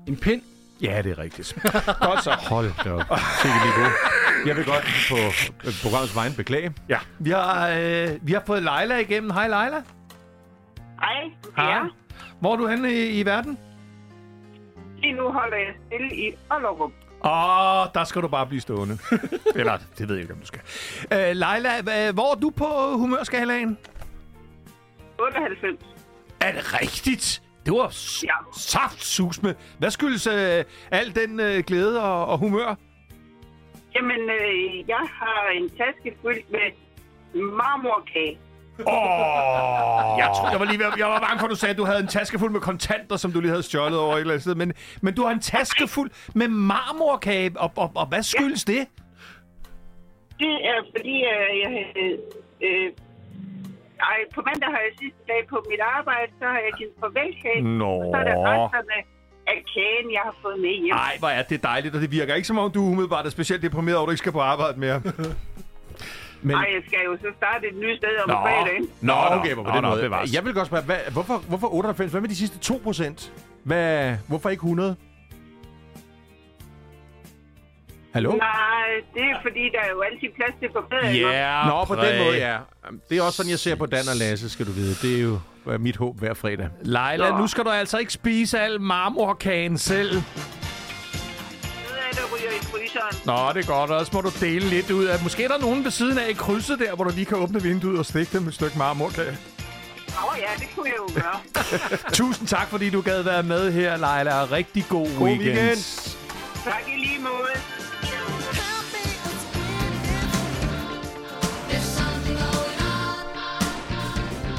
En 0.07 0.17
pind. 0.17 0.41
Ja, 0.81 1.01
det 1.01 1.11
er 1.11 1.17
rigtigt. 1.17 1.57
Godt 2.01 2.23
så. 2.23 2.31
Hold 2.49 2.71
da 2.83 2.91
op. 2.91 3.19
Sikke 3.41 3.57
niveau. 3.65 3.91
Jeg 4.45 4.55
vil 4.55 4.65
godt 4.65 4.85
på 5.09 5.15
øh, 5.67 5.73
programmets 5.83 6.15
vejen 6.15 6.33
beklage. 6.33 6.73
Ja. 6.89 6.97
Vi 7.19 7.29
har, 7.29 7.69
øh, 7.69 8.09
vi 8.21 8.33
har 8.33 8.43
fået 8.47 8.63
Leila 8.63 8.97
igennem. 8.97 9.29
Hej, 9.29 9.47
Leila. 9.47 9.81
Hej, 10.99 11.31
Hej. 11.57 11.65
ja. 11.65 11.81
Hvor 12.39 12.53
er 12.53 12.57
du 12.57 12.67
henne 12.67 12.93
i, 12.93 13.19
i 13.19 13.25
verden? 13.25 13.57
Lige 15.05 15.17
nu 15.17 15.31
holder 15.31 15.57
jeg 15.57 15.73
stille 15.87 16.15
i 16.15 16.33
Ollerup. 16.51 16.91
Åh, 17.25 17.81
oh, 17.81 17.87
der 17.93 18.03
skal 18.03 18.21
du 18.21 18.27
bare 18.27 18.45
blive 18.47 18.61
stående. 18.61 18.97
Eller, 19.59 19.77
det 19.97 20.07
ved 20.09 20.15
jeg 20.15 20.21
ikke, 20.23 20.33
om 20.33 20.39
du 20.39 20.45
skal. 20.45 20.61
Øh, 21.13 21.17
Leila, 21.35 21.81
hvor 22.11 22.31
er 22.31 22.39
du 22.39 22.49
på 22.49 22.97
humørskalaen? 22.97 23.77
98. 25.19 25.79
Er 26.41 26.51
det 26.51 26.73
rigtigt? 26.81 27.41
Det 27.65 27.73
var 27.73 27.93
Ja. 28.23 28.33
saftsus 28.59 29.41
med. 29.41 29.55
Hvad 29.79 29.91
skyldes 29.91 30.27
øh, 30.27 30.63
al 30.91 31.15
den 31.15 31.39
øh, 31.39 31.63
glæde 31.67 32.01
og, 32.03 32.25
og 32.27 32.37
humør? 32.37 32.75
Jamen, 33.95 34.19
øh, 34.29 34.89
jeg 34.89 35.03
har 35.19 35.49
en 35.55 35.69
taske 35.69 36.17
fyldt 36.21 36.51
med 36.51 36.71
marmorkage. 37.35 38.37
Åh! 38.79 38.85
Oh, 38.87 40.19
jeg, 40.19 40.29
tror, 40.35 40.49
jeg, 40.51 40.59
var 40.59 40.65
lige 40.65 40.79
ved, 40.79 40.85
jeg 40.97 41.07
var 41.07 41.19
bange 41.19 41.39
for, 41.39 41.45
at 41.45 41.51
du 41.51 41.55
sagde, 41.55 41.71
at 41.71 41.77
du 41.77 41.85
havde 41.85 41.99
en 41.99 42.07
taske 42.07 42.39
fuld 42.39 42.51
med 42.51 42.59
kontanter, 42.61 43.17
som 43.17 43.31
du 43.31 43.39
lige 43.39 43.49
havde 43.49 43.63
stjålet 43.63 43.99
over 43.99 44.13
et 44.15 44.19
eller 44.19 44.33
andet 44.33 44.41
sted. 44.41 44.55
Men, 44.55 44.73
men 45.01 45.15
du 45.15 45.23
har 45.23 45.31
en 45.31 45.39
taske 45.39 45.87
fuld 45.87 46.11
med 46.35 46.47
marmorkage, 46.47 47.51
og, 47.55 47.71
og, 47.75 47.91
og 47.95 48.05
hvad 48.05 48.23
skyldes 48.23 48.63
det? 48.63 48.87
Det 50.39 50.53
er 50.71 50.79
fordi, 50.97 51.15
øh, 51.33 51.49
jeg. 51.63 51.71
Øh, 52.61 52.91
ej, 53.99 54.17
på 54.35 54.41
mandag 54.45 54.69
har 54.69 54.81
jeg 54.85 54.91
sidste 54.99 55.19
dag 55.27 55.41
på 55.49 55.65
mit 55.69 55.79
arbejde, 55.97 56.31
så 56.39 56.45
har 56.45 56.59
jeg 56.67 56.73
givet 56.77 56.93
farvelkage. 56.99 57.61
Nå. 57.61 57.85
Og 57.85 58.05
så 58.13 58.17
er 58.21 58.23
det 58.23 58.37
resterne 58.49 58.97
af 59.47 59.59
kagen, 59.73 60.07
jeg 60.17 60.21
har 60.23 60.35
fået 60.41 60.59
med 60.59 60.69
hjem. 60.83 60.95
Nej, 60.95 61.15
hvor 61.19 61.27
er 61.27 61.43
det 61.43 61.63
dejligt, 61.63 61.95
og 61.95 62.01
det 62.01 62.11
virker 62.11 62.35
ikke 62.35 62.47
som 62.47 62.57
om, 62.57 62.71
du 62.71 62.81
umiddelbart 62.81 63.25
er 63.25 63.29
specielt 63.29 63.61
deprimeret 63.63 63.97
over, 63.97 64.05
at 64.05 64.07
du 64.07 64.11
ikke 64.11 64.25
skal 64.25 64.31
på 64.31 64.41
arbejde 64.41 64.79
mere. 64.79 65.01
Men, 66.47 66.55
Ej, 66.55 66.67
jeg 66.75 66.81
skal 66.87 66.99
jo 67.05 67.17
så 67.21 67.27
starte 67.37 67.67
et 67.67 67.75
nyt 67.75 67.97
sted 67.97 68.15
om 68.23 68.29
Nå. 68.29 68.35
fredagen. 68.35 68.89
Nå, 69.01 69.13
okay, 69.31 69.55
på 69.55 69.61
Nå, 69.61 69.69
den 69.75 69.81
nå, 69.81 69.89
måde. 69.89 70.01
bevares. 70.01 70.33
Jeg 70.33 70.45
vil 70.45 70.53
godt 70.53 70.67
spørge, 70.67 70.83
hvad, 70.83 70.97
hvorfor, 71.11 71.37
hvorfor 71.37 71.73
98? 71.73 72.11
Hvad 72.11 72.21
med 72.21 72.29
de 72.29 72.35
sidste 72.35 72.57
2 72.57 72.81
procent? 72.83 73.33
Hvad, 73.63 74.15
hvorfor 74.27 74.49
ikke 74.49 74.61
100? 74.61 74.95
Hallo? 78.13 78.31
Nej, 78.31 78.87
det 79.13 79.21
er 79.21 79.37
fordi, 79.41 79.63
der 79.73 79.79
er 79.79 79.89
jo 79.95 80.01
altid 80.01 80.27
plads 80.35 80.53
til 80.59 80.69
forbedringer. 80.73 81.31
Yeah, 81.31 81.67
Nå, 81.67 81.85
på 81.85 81.95
den 81.95 82.25
måde, 82.25 82.37
ja. 82.37 82.57
Det 83.09 83.17
er 83.17 83.21
også 83.21 83.37
sådan, 83.37 83.49
jeg 83.49 83.59
ser 83.59 83.75
på 83.75 83.85
Dan 83.85 84.07
og 84.11 84.15
Lasse, 84.15 84.49
skal 84.49 84.65
du 84.65 84.71
vide. 84.71 84.95
Det 85.01 85.17
er 85.17 85.21
jo 85.21 85.39
mit 85.79 85.95
håb 85.97 86.19
hver 86.19 86.33
fredag. 86.33 86.69
Leila, 86.81 87.29
Nå. 87.29 87.37
nu 87.37 87.47
skal 87.47 87.63
du 87.63 87.69
altså 87.69 87.97
ikke 87.97 88.13
spise 88.13 88.59
al 88.59 88.81
marmorkagen 88.81 89.77
selv 89.77 90.21
der 92.15 92.25
ryger 92.33 92.51
i 92.51 92.61
fryseren. 92.71 93.15
Nå, 93.25 93.53
det 93.53 93.63
er 93.63 93.67
godt. 93.67 93.91
Også 93.91 94.11
må 94.15 94.21
du 94.21 94.31
dele 94.39 94.69
lidt 94.69 94.91
ud 94.91 95.05
af. 95.05 95.23
Måske 95.23 95.43
er 95.43 95.47
der 95.47 95.57
nogen 95.57 95.83
ved 95.83 95.91
siden 95.91 96.17
af 96.17 96.29
i 96.29 96.33
krydset 96.33 96.79
der, 96.79 96.95
hvor 96.95 97.03
du 97.03 97.11
lige 97.15 97.25
kan 97.25 97.37
åbne 97.37 97.61
vinduet 97.61 97.99
og 97.99 98.05
stikke 98.05 98.37
dem 98.37 98.47
et 98.47 98.53
stykke 98.53 98.77
marmorkage. 98.77 99.37
Åh 100.17 100.33
oh, 100.33 100.39
ja, 100.39 100.49
det 100.59 100.67
kunne 100.75 100.89
jeg 100.89 100.97
jo 100.97 101.21
gøre. 101.21 101.39
Tusind 102.19 102.47
tak, 102.47 102.67
fordi 102.67 102.89
du 102.89 103.01
gad 103.01 103.21
være 103.21 103.43
med 103.43 103.71
her, 103.71 103.91
Leila. 103.91 104.45
Rigtig 104.51 104.85
god, 104.89 105.17
god 105.17 105.27
weekend. 105.27 105.57
weekend. 105.57 105.79
Tak 106.63 106.83
i 106.87 106.99
lige 106.99 107.19
måde. 107.19 107.75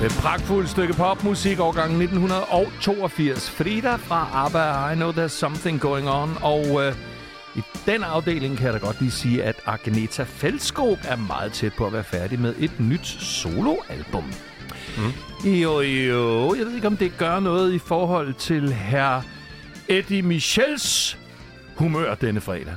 Det 0.01 0.13
pragtfulde 0.21 0.69
stykke 0.69 0.95
popmusik 0.95 1.61
årgang 1.61 2.03
1982. 2.03 3.51
Frida 3.51 3.97
fra 3.97 4.29
ABBA, 4.35 4.93
I 4.93 4.95
Know 4.95 5.13
There's 5.13 5.29
Something 5.29 5.81
Going 5.81 6.11
On. 6.11 6.39
Og 6.43 6.85
øh, 6.85 6.95
i 7.57 7.63
den 7.87 8.03
afdeling 8.03 8.57
kan 8.57 8.65
jeg 8.67 8.75
da 8.75 8.79
godt 8.79 9.01
lige 9.01 9.11
sige, 9.11 9.45
at 9.45 9.57
Agneta 9.67 10.23
Fældskog 10.23 10.99
er 11.09 11.17
meget 11.17 11.53
tæt 11.53 11.73
på 11.79 11.87
at 11.87 11.93
være 11.93 12.05
færdig 12.05 12.41
med 12.41 12.55
et 12.59 12.81
nyt 12.81 13.07
soloalbum. 13.07 14.25
Mm. 14.97 15.49
Jo, 15.51 15.81
jo. 15.81 16.55
Jeg 16.55 16.67
ved 16.67 16.75
ikke, 16.75 16.87
om 16.87 16.97
det 16.97 17.13
gør 17.19 17.41
noget 17.41 17.73
i 17.73 17.79
forhold 17.79 18.35
til 18.35 18.73
herr 18.73 19.23
Eddie 19.89 20.23
Michels 20.23 21.19
humør 21.77 22.15
denne 22.15 22.41
fredag. 22.41 22.75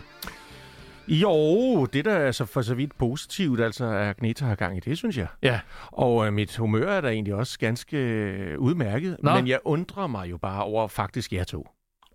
Jo, 1.08 1.86
det 1.86 2.06
der 2.06 2.14
er 2.14 2.32
så 2.32 2.46
for 2.46 2.62
så 2.62 2.76
vidt 2.76 2.98
positivt, 2.98 3.62
altså 3.62 3.86
at 3.86 4.08
Agneta 4.08 4.46
har 4.46 4.56
gang 4.56 4.78
i 4.78 4.80
det, 4.80 4.98
synes 4.98 5.18
jeg. 5.18 5.28
Ja. 5.44 5.60
Og 5.88 6.28
øh, 6.28 6.34
mit 6.34 6.58
humør 6.58 6.92
er 6.92 7.02
da 7.02 7.08
egentlig 7.10 7.36
også 7.36 7.60
ganske 7.60 7.98
øh, 7.98 8.60
udmærket. 8.60 9.18
Nå. 9.24 9.36
Men 9.36 9.48
jeg 9.48 9.60
undrer 9.66 10.08
mig 10.08 10.30
jo 10.32 10.38
bare 10.38 10.64
over 10.64 10.88
faktisk 10.88 11.34
jer 11.34 11.44
to. 11.44 11.68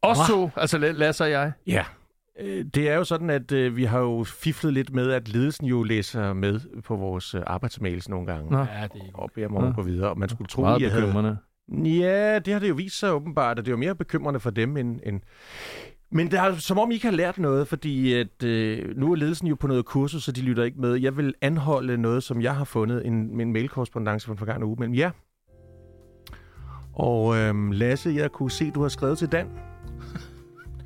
Os 0.02 0.18
to, 0.28 0.50
altså 0.56 0.76
La- 0.78 0.80
Lasse 0.92 1.24
og 1.24 1.30
jeg. 1.30 1.52
Ja. 1.66 1.84
Øh, 2.40 2.64
Det 2.74 2.88
er 2.90 2.94
jo 2.96 3.04
sådan, 3.04 3.30
at 3.30 3.52
øh, 3.52 3.76
vi 3.76 3.84
har 3.84 3.98
jo 3.98 4.24
fiflet 4.24 4.72
lidt 4.72 4.94
med, 4.94 5.10
at 5.10 5.28
ledelsen 5.28 5.66
jo 5.66 5.82
læser 5.82 6.32
med 6.32 6.82
på 6.82 6.96
vores 6.96 7.34
øh, 7.34 7.42
arbejdsmails 7.46 8.08
nogle 8.08 8.26
gange. 8.26 8.50
Nå. 8.50 8.58
Ja, 8.58 8.64
det 8.64 9.00
er 9.00 9.06
ikke 9.06 9.18
Og 9.18 9.30
beder 9.34 9.48
mig 9.48 9.58
om 9.62 9.68
at 9.68 9.74
gå 9.76 9.82
videre. 9.82 10.10
Og 10.10 10.18
man 10.18 10.28
skulle 10.28 10.48
tro, 10.48 10.62
Meget 10.62 10.80
I 10.82 10.84
havde... 10.84 11.02
bekymrende. 11.02 11.36
Ja, 11.72 12.38
det 12.38 12.52
har 12.52 12.60
det 12.60 12.68
jo 12.68 12.74
vist 12.74 12.98
sig 12.98 13.12
åbenbart, 13.12 13.58
at 13.58 13.64
det 13.64 13.70
er 13.70 13.72
jo 13.72 13.78
mere 13.78 13.94
bekymrende 13.94 14.40
for 14.40 14.50
dem 14.50 14.76
end... 14.76 15.00
end... 15.02 15.20
Men 16.10 16.30
det 16.30 16.38
er 16.38 16.54
som 16.54 16.78
om, 16.78 16.90
I 16.90 16.94
ikke 16.94 17.06
har 17.06 17.14
lært 17.14 17.38
noget, 17.38 17.68
fordi 17.68 18.12
at, 18.14 18.42
øh, 18.44 18.96
nu 18.96 19.12
er 19.12 19.16
ledelsen 19.16 19.46
jo 19.48 19.54
på 19.54 19.66
noget 19.66 19.84
kursus, 19.84 20.24
så 20.24 20.32
de 20.32 20.40
lytter 20.40 20.64
ikke 20.64 20.80
med. 20.80 20.94
Jeg 20.94 21.16
vil 21.16 21.34
anholde 21.40 21.98
noget, 21.98 22.22
som 22.22 22.42
jeg 22.42 22.56
har 22.56 22.64
fundet, 22.64 23.06
en, 23.06 23.40
en 23.40 23.52
mailkorrespondance 23.52 24.26
fra 24.26 24.32
en 24.32 24.38
forgangne 24.38 24.66
uge 24.66 24.76
mellem 24.78 24.94
jer. 24.94 25.10
Og 26.92 27.36
øh, 27.36 27.70
Lasse, 27.72 28.10
jeg 28.10 28.32
kunne 28.32 28.50
se, 28.50 28.70
du 28.70 28.82
har 28.82 28.88
skrevet 28.88 29.18
til 29.18 29.28
Dan. 29.32 29.46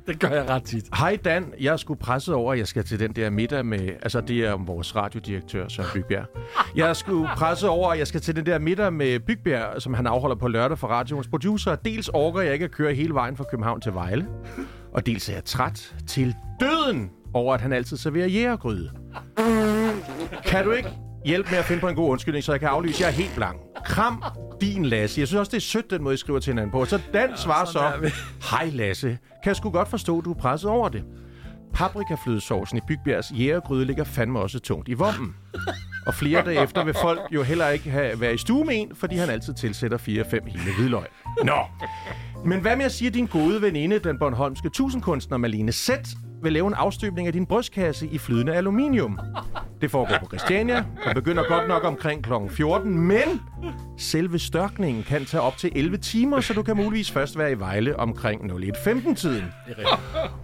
Det 0.09 0.19
gør 0.19 0.29
jeg 0.29 0.49
ret 0.49 0.63
tit. 0.63 0.85
Hej 0.97 1.17
Dan, 1.25 1.53
jeg 1.59 1.73
er 1.73 1.77
sgu 1.77 1.95
presset 1.95 2.35
over, 2.35 2.53
at 2.53 2.59
jeg 2.59 2.67
skal 2.67 2.83
til 2.83 2.99
den 2.99 3.11
der 3.11 3.29
middag 3.29 3.65
med... 3.65 3.79
Altså, 4.01 4.21
det 4.21 4.45
er 4.45 4.53
om 4.53 4.67
vores 4.67 4.95
radiodirektør, 4.95 5.67
Søren 5.67 5.89
Bygbjerg. 5.93 6.25
Jeg 6.75 6.89
er 6.89 6.93
sgu 6.93 7.27
presset 7.35 7.69
over, 7.69 7.91
at 7.91 7.99
jeg 7.99 8.07
skal 8.07 8.21
til 8.21 8.35
den 8.35 8.45
der 8.45 8.59
middag 8.59 8.93
med 8.93 9.19
Bygbjerg, 9.19 9.81
som 9.81 9.93
han 9.93 10.07
afholder 10.07 10.35
på 10.35 10.47
lørdag 10.47 10.77
for 10.77 10.87
radioens 10.87 11.27
producer. 11.27 11.75
Dels 11.75 12.09
orker 12.09 12.41
jeg 12.41 12.53
ikke 12.53 12.65
at 12.65 12.71
køre 12.71 12.93
hele 12.93 13.13
vejen 13.13 13.37
fra 13.37 13.43
København 13.51 13.81
til 13.81 13.93
Vejle. 13.93 14.27
Og 14.93 15.05
dels 15.05 15.29
er 15.29 15.33
jeg 15.33 15.45
træt 15.45 15.95
til 16.07 16.35
døden 16.59 17.09
over, 17.33 17.53
at 17.53 17.61
han 17.61 17.73
altid 17.73 17.97
serverer 17.97 18.27
jægergryde. 18.27 18.91
Kan 20.45 20.65
du 20.65 20.71
ikke 20.71 20.89
hjælpe 21.25 21.49
med 21.51 21.59
at 21.59 21.65
finde 21.65 21.81
på 21.81 21.87
en 21.87 21.95
god 21.95 22.09
undskyldning, 22.09 22.43
så 22.43 22.51
jeg 22.51 22.59
kan 22.59 22.69
aflyse? 22.69 23.01
Jeg 23.01 23.07
er 23.07 23.13
helt 23.13 23.35
blank. 23.35 23.57
Kram 23.85 24.23
din 24.61 24.85
Lasse. 24.85 25.19
Jeg 25.19 25.27
synes 25.27 25.39
også, 25.39 25.49
det 25.49 25.57
er 25.57 25.61
sødt, 25.61 25.91
den 25.91 26.03
måde, 26.03 26.13
I 26.13 26.17
skriver 26.17 26.39
til 26.39 26.51
hinanden 26.51 26.71
på. 26.71 26.85
Så 26.85 27.01
Dan 27.13 27.29
svarer 27.35 27.65
så, 27.65 28.11
hej 28.51 28.69
Lasse. 28.73 29.07
Kan 29.43 29.49
jeg 29.49 29.55
sgu 29.55 29.69
godt 29.69 29.87
forstå, 29.87 30.21
du 30.21 30.31
er 30.31 30.37
presset 30.37 30.69
over 30.69 30.89
det. 30.89 31.03
Paprikaflødesaucen 31.73 32.77
i 32.77 32.81
Bygbjergs 32.87 33.31
jægergryde 33.31 33.85
ligger 33.85 34.03
fandme 34.03 34.39
også 34.39 34.59
tungt 34.59 34.89
i 34.89 34.93
vommen. 34.93 35.35
Og 36.05 36.13
flere 36.13 36.45
dage 36.45 36.63
efter 36.63 36.83
vil 36.83 36.95
folk 37.01 37.19
jo 37.31 37.43
heller 37.43 37.67
ikke 37.67 37.89
have, 37.89 38.21
være 38.21 38.33
i 38.33 38.37
stue 38.37 38.65
med 38.65 38.73
en, 38.75 38.95
fordi 38.95 39.15
han 39.15 39.29
altid 39.29 39.53
tilsætter 39.53 39.97
4-5 39.97 40.49
hele 40.49 40.75
hvidløg. 40.77 41.03
Nå. 41.43 41.57
Men 42.45 42.59
hvad 42.59 42.75
med 42.75 42.85
at 42.85 42.91
sige, 42.91 43.07
at 43.07 43.13
din 43.13 43.25
gode 43.25 43.61
veninde, 43.61 43.99
den 43.99 44.19
Bornholmske 44.19 44.69
tusindkunstner 44.69 45.37
Malene 45.37 45.71
Sæt, 45.71 46.09
vil 46.43 46.53
lave 46.53 46.67
en 46.67 46.73
afstøbning 46.73 47.27
af 47.27 47.33
din 47.33 47.45
brystkasse 47.45 48.07
i 48.07 48.17
flydende 48.17 48.53
aluminium. 48.53 49.19
Det 49.81 49.91
foregår 49.91 50.15
på 50.19 50.25
Christiania, 50.27 50.85
og 51.05 51.15
begynder 51.15 51.43
godt 51.47 51.67
nok 51.67 51.83
omkring 51.83 52.23
kl. 52.23 52.33
14, 52.49 52.97
men 52.99 53.41
selve 53.97 54.39
størkningen 54.39 55.03
kan 55.03 55.25
tage 55.25 55.41
op 55.41 55.57
til 55.57 55.71
11 55.75 55.97
timer, 55.97 56.41
så 56.41 56.53
du 56.53 56.63
kan 56.63 56.77
muligvis 56.77 57.11
først 57.11 57.37
være 57.37 57.51
i 57.51 57.59
Vejle 57.59 57.99
omkring 57.99 58.51
01.15-tiden. 58.51 59.43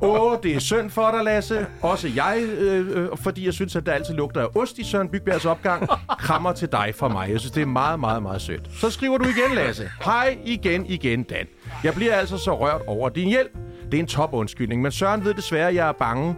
Åh, 0.02 0.38
det 0.44 0.56
er 0.56 0.60
synd 0.60 0.90
for 0.90 1.12
dig, 1.12 1.24
Lasse. 1.24 1.66
Også 1.82 2.08
jeg, 2.16 2.44
øh, 2.60 2.98
øh, 3.04 3.08
fordi 3.18 3.46
jeg 3.46 3.54
synes, 3.54 3.76
at 3.76 3.86
der 3.86 3.92
altid 3.92 4.14
lugter 4.14 4.42
af 4.42 4.48
ost 4.56 4.78
i 4.78 4.84
Søren 4.84 5.10
Bygbjergs 5.10 5.46
opgang. 5.46 5.90
Krammer 6.20 6.54
til 6.54 6.72
dig 6.72 6.94
fra 6.96 7.08
mig. 7.08 7.32
Jeg 7.32 7.40
synes, 7.40 7.52
det 7.52 7.62
er 7.62 7.66
meget, 7.66 8.00
meget, 8.00 8.24
meget 8.24 8.42
sødt. 8.42 8.70
Så 8.74 8.90
skriver 8.90 9.18
du 9.18 9.24
igen, 9.24 9.56
Lasse. 9.56 9.90
Hej 10.06 10.38
igen, 10.46 10.86
igen, 10.86 11.24
Dan. 11.24 11.48
Jeg 11.84 11.94
bliver 11.94 12.14
altså 12.16 12.38
så 12.38 12.60
rørt 12.60 12.82
over 12.88 13.10
din 13.10 13.28
hjælp. 13.28 13.52
Det 13.92 13.94
er 13.94 14.00
en 14.00 14.08
top 14.08 14.34
undskyldning, 14.34 14.82
men 14.82 14.92
Søren 14.92 15.26
ved 15.26 15.34
desværre, 15.34 15.68
at 15.70 15.76
jeg 15.76 15.88
er 15.88 15.92
bange 15.92 16.36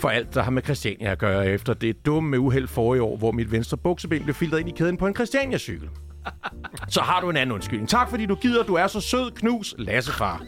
for 0.00 0.08
alt, 0.08 0.34
der 0.34 0.42
har 0.42 0.50
med 0.50 0.62
Christiania 0.62 1.10
at 1.12 1.18
gøre 1.18 1.46
efter 1.46 1.74
det 1.74 2.06
dumme 2.06 2.40
uheld 2.40 2.68
forrige 2.68 3.02
år, 3.02 3.16
hvor 3.16 3.32
mit 3.32 3.52
venstre 3.52 3.76
bukseben 3.76 4.22
blev 4.22 4.34
filtret 4.34 4.60
ind 4.60 4.68
i 4.68 4.72
kæden 4.72 4.96
på 4.96 5.06
en 5.06 5.14
Christiania-cykel. 5.14 5.88
Så 6.88 7.00
har 7.00 7.20
du 7.20 7.30
en 7.30 7.36
anden 7.36 7.52
undskyldning. 7.54 7.88
Tak 7.88 8.10
fordi 8.10 8.26
du 8.26 8.34
gider, 8.34 8.62
du 8.62 8.74
er 8.74 8.86
så 8.86 9.00
sød, 9.00 9.30
knus, 9.30 9.74
Lassefar. 9.78 10.42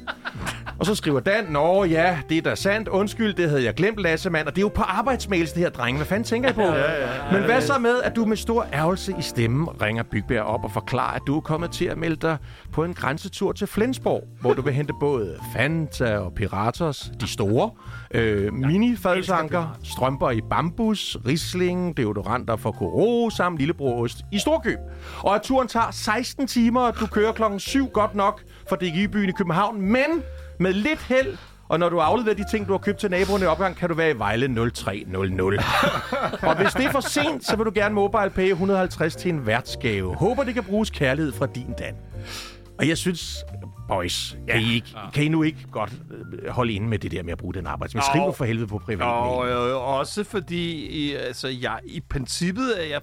Og 0.78 0.86
så 0.86 0.94
skriver 0.94 1.20
Dan, 1.20 1.44
Nå 1.44 1.84
ja, 1.84 2.18
det 2.28 2.38
er 2.38 2.42
da 2.42 2.54
sandt. 2.54 2.88
Undskyld, 2.88 3.34
det 3.34 3.48
havde 3.48 3.64
jeg 3.64 3.74
glemt, 3.74 3.98
Lassemand. 3.98 4.46
Og 4.46 4.56
det 4.56 4.58
er 4.58 4.64
jo 4.64 4.68
på 4.68 4.82
arbejdsmails, 4.82 5.52
det 5.52 5.62
her, 5.62 5.70
drenge. 5.70 5.96
Hvad 5.96 6.06
fanden 6.06 6.24
tænker 6.24 6.50
I 6.50 6.52
på? 6.52 6.62
Ja, 6.62 6.92
ja, 6.92 7.26
ja, 7.26 7.32
Men 7.32 7.42
hvad 7.42 7.60
så 7.60 7.78
med, 7.78 8.02
at 8.02 8.16
du 8.16 8.24
med 8.24 8.36
stor 8.36 8.66
ærgelse 8.72 9.14
i 9.18 9.22
stemmen 9.22 9.68
ringer 9.82 10.02
Bygberg 10.02 10.42
op 10.42 10.64
og 10.64 10.72
forklarer, 10.72 11.14
at 11.14 11.22
du 11.26 11.36
er 11.36 11.40
kommet 11.40 11.70
til 11.70 11.84
at 11.84 11.98
melde 11.98 12.16
dig 12.16 12.36
på 12.72 12.84
en 12.84 12.94
grænsetur 12.94 13.52
til 13.52 13.66
Flensborg, 13.66 14.24
hvor 14.40 14.52
du 14.52 14.62
vil 14.62 14.72
hente 14.72 14.92
både 15.00 15.36
Fanta 15.56 16.18
og 16.18 16.32
Piratos, 16.34 17.10
de 17.20 17.28
store, 17.28 17.70
øh, 18.14 18.52
mini-fadsanker, 18.54 19.78
strømper 19.84 20.30
i 20.30 20.40
bambus, 20.50 21.16
risling, 21.26 21.96
deodoranter 21.96 22.56
for 22.56 22.72
Koro, 22.72 23.30
samt 23.30 23.58
lillebrorost 23.58 24.16
i 24.32 24.38
Storkøb. 24.38 24.78
Og 25.18 25.34
at 25.34 25.42
turen 25.42 25.68
tager 25.68 25.90
16 25.90 26.46
timer, 26.46 26.80
og 26.80 27.00
du 27.00 27.06
kører 27.06 27.32
klokken 27.32 27.60
7 27.60 27.88
godt 27.88 28.14
nok 28.14 28.42
for 28.68 28.76
DGI-byen 28.76 29.28
i 29.28 29.32
København, 29.32 29.80
men 29.80 30.22
med 30.58 30.72
lidt 30.72 31.02
held, 31.02 31.36
og 31.68 31.78
når 31.78 31.88
du 31.88 31.98
afleverer 31.98 32.34
de 32.34 32.44
ting, 32.50 32.66
du 32.66 32.72
har 32.72 32.78
købt 32.78 32.98
til 32.98 33.10
naboerne 33.10 33.44
i 33.44 33.46
opgang, 33.46 33.76
kan 33.76 33.88
du 33.88 33.94
være 33.94 34.10
i 34.10 34.18
Vejle 34.18 34.70
0300. 34.74 35.58
og 36.48 36.56
hvis 36.56 36.72
det 36.72 36.84
er 36.84 36.90
for 36.90 37.00
sent, 37.00 37.46
så 37.46 37.56
vil 37.56 37.66
du 37.66 37.72
gerne 37.74 37.94
mobile 37.94 38.30
pay 38.30 38.48
150 38.48 39.16
til 39.16 39.28
en 39.28 39.46
værtsgave. 39.46 40.14
Håber, 40.14 40.44
det 40.44 40.54
kan 40.54 40.64
bruges 40.64 40.90
kærlighed 40.90 41.32
fra 41.32 41.46
din 41.46 41.74
Dan. 41.78 41.94
Og 42.78 42.88
jeg 42.88 42.98
synes, 42.98 43.36
boys, 43.88 44.36
ja. 44.48 44.52
kan, 44.52 44.62
I 44.62 44.74
ikke, 44.74 44.96
kan 45.14 45.24
I 45.24 45.28
nu 45.28 45.42
ikke 45.42 45.66
godt 45.70 45.92
øh, 46.32 46.48
holde 46.48 46.72
inde 46.72 46.88
med 46.88 46.98
det 46.98 47.10
der 47.10 47.22
med 47.22 47.32
at 47.32 47.38
bruge 47.38 47.54
den 47.54 47.66
arbejds? 47.66 47.94
Men 47.94 48.02
skriv 48.02 48.32
for 48.32 48.44
helvede 48.44 48.66
på 48.66 48.78
privat. 48.78 49.08
Og 49.08 49.48
øh, 49.48 49.98
også 49.98 50.24
fordi, 50.24 50.86
i, 50.86 51.14
altså, 51.14 51.48
jeg, 51.48 51.78
i 51.84 52.00
princippet 52.10 52.84
er 52.84 52.88
jeg 52.88 53.00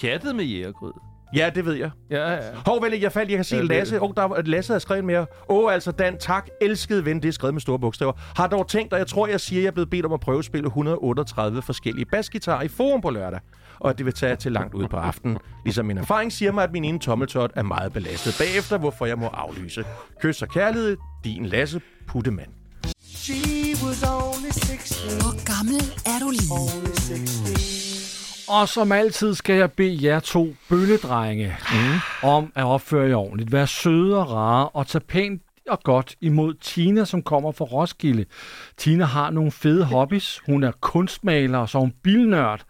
pjattet 0.00 0.36
med 0.36 0.44
jægergrød. 0.44 0.92
Ja, 1.34 1.50
det 1.54 1.64
ved 1.64 1.74
jeg. 1.74 1.90
Ja, 2.10 2.30
ja. 2.32 2.40
Hov, 2.66 2.82
vel, 2.82 3.00
jeg 3.00 3.12
faldt, 3.12 3.30
jeg 3.30 3.36
kan 3.38 3.44
se 3.44 3.56
Ja, 3.56 3.62
Lasse. 3.62 4.00
Åh, 4.02 4.10
der 4.16 4.22
er- 4.22 4.42
Lasse 4.42 4.72
har 4.72 4.78
skrevet 4.78 5.04
mere. 5.04 5.26
Åh, 5.48 5.72
altså 5.72 5.90
Dan, 5.92 6.18
tak. 6.18 6.48
Elskede 6.60 7.04
ven, 7.04 7.22
det 7.22 7.28
er 7.28 7.32
skrevet 7.32 7.54
med 7.54 7.60
store 7.60 7.78
bogstaver. 7.78 8.12
Har 8.36 8.46
dog 8.46 8.68
tænkt, 8.68 8.92
og 8.92 8.98
jeg 8.98 9.06
tror, 9.06 9.26
jeg 9.26 9.40
siger, 9.40 9.60
at 9.60 9.62
jeg 9.62 9.68
er 9.68 9.72
blevet 9.72 9.90
bedt 9.90 10.06
om 10.06 10.12
at 10.12 10.20
prøve 10.20 10.38
at 10.38 10.44
spille 10.44 10.66
138 10.66 11.62
forskellige 11.62 12.04
basgitarer 12.12 12.62
i 12.62 12.68
forum 12.68 13.00
på 13.00 13.10
lørdag. 13.10 13.40
Og 13.80 13.90
at 13.90 13.98
det 13.98 14.06
vil 14.06 14.14
tage 14.14 14.36
til 14.36 14.52
langt 14.52 14.74
ud 14.74 14.88
på 14.88 14.96
aftenen. 14.96 15.38
Ligesom 15.64 15.86
min 15.86 15.98
erfaring 15.98 16.32
siger 16.32 16.52
mig, 16.52 16.64
at 16.64 16.72
min 16.72 16.84
ene 16.84 16.98
tommeltot 16.98 17.50
er 17.54 17.62
meget 17.62 17.92
belastet 17.92 18.34
bagefter, 18.38 18.78
hvorfor 18.78 19.06
jeg 19.06 19.18
må 19.18 19.26
aflyse. 19.26 19.84
Kys 20.20 20.42
og 20.42 20.48
kærlighed, 20.48 20.96
din 21.24 21.46
Lasse 21.46 21.80
Puttemand. 22.08 22.48
Hvor 25.20 25.56
gammel 25.56 25.80
er 26.06 26.18
du 26.20 26.30
lige? 26.30 27.85
Og 28.48 28.68
som 28.68 28.92
altid 28.92 29.34
skal 29.34 29.56
jeg 29.56 29.72
bede 29.72 30.04
jer 30.04 30.20
to 30.20 30.54
bølledrenge 30.68 31.56
mm. 31.72 32.28
om 32.28 32.52
at 32.54 32.64
opføre 32.64 33.08
jer 33.08 33.16
ordentligt. 33.16 33.52
Vær 33.52 33.64
søde 33.64 34.18
og 34.18 34.30
rare 34.30 34.68
og 34.68 34.86
tage 34.86 35.04
pænt 35.08 35.42
og 35.68 35.82
godt 35.82 36.16
imod 36.20 36.54
Tina, 36.54 37.04
som 37.04 37.22
kommer 37.22 37.52
fra 37.52 37.64
Roskilde. 37.64 38.24
Tina 38.76 39.04
har 39.04 39.30
nogle 39.30 39.50
fede 39.50 39.84
hobbies. 39.84 40.42
Hun 40.46 40.64
er 40.64 40.72
kunstmaler 40.80 41.58
og 41.58 41.68
så 41.68 41.78
er 41.78 41.82
hun 41.82 41.94
bilnørd. 42.02 42.62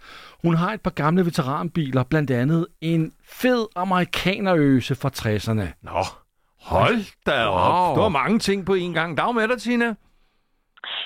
Hun 0.42 0.54
har 0.54 0.72
et 0.72 0.80
par 0.80 0.90
gamle 0.90 1.26
veteranbiler, 1.26 2.02
blandt 2.02 2.30
andet 2.30 2.66
en 2.80 3.12
fed 3.28 3.66
amerikanerøse 3.76 4.94
fra 4.94 5.10
60'erne. 5.16 5.82
Nå, 5.82 6.04
hold 6.60 7.04
da 7.26 7.44
op. 7.44 7.88
Wow. 7.88 7.96
Du 7.96 8.00
har 8.00 8.08
mange 8.08 8.38
ting 8.38 8.66
på 8.66 8.74
en 8.74 8.92
gang. 8.92 9.16
Dag 9.16 9.34
med 9.34 9.48
dig, 9.48 9.62
Tina. 9.62 9.94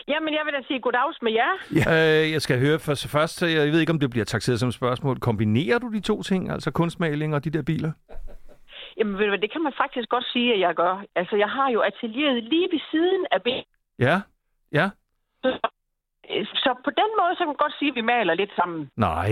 Jamen, 0.09 0.35
jeg 0.35 0.41
vil 0.45 0.53
da 0.55 0.61
sige 0.67 0.81
goddags 0.81 1.19
med 1.23 1.33
jer. 1.33 1.53
Ja. 1.79 2.23
Øh, 2.25 2.33
jeg 2.33 2.43
skal 2.43 2.59
høre 2.59 2.79
først, 2.79 3.09
først, 3.09 3.43
jeg 3.43 3.73
ved 3.73 3.81
ikke, 3.81 3.93
om 3.93 4.01
det 4.01 4.11
bliver 4.11 4.25
taxeret 4.25 4.61
som 4.61 4.73
spørgsmål. 4.73 5.19
Kombinerer 5.21 5.79
du 5.79 5.89
de 5.93 6.01
to 6.01 6.23
ting, 6.23 6.51
altså 6.51 6.71
kunstmaling 6.71 7.35
og 7.35 7.45
de 7.45 7.51
der 7.51 7.63
biler? 7.63 7.93
Jamen, 8.99 9.15
ved 9.19 9.25
du 9.25 9.31
hvad, 9.31 9.39
det 9.39 9.53
kan 9.53 9.63
man 9.63 9.73
faktisk 9.83 10.09
godt 10.09 10.25
sige, 10.33 10.55
at 10.55 10.61
jeg 10.61 10.75
gør. 10.75 11.05
Altså, 11.17 11.37
jeg 11.37 11.49
har 11.49 11.71
jo 11.71 11.81
atelieret 11.81 12.45
lige 12.45 12.69
ved 12.73 12.81
siden 12.91 13.27
af 13.33 13.43
ben. 13.43 13.65
Ja, 13.99 14.21
ja. 14.73 14.91
Så 16.65 16.71
på 16.85 16.91
den 17.01 17.11
måde, 17.21 17.33
så 17.35 17.39
kan 17.39 17.47
man 17.47 17.57
godt 17.65 17.75
sige, 17.79 17.89
at 17.89 17.95
vi 17.95 18.01
maler 18.01 18.35
lidt 18.35 18.51
sammen. 18.57 18.91
Nej, 18.97 19.31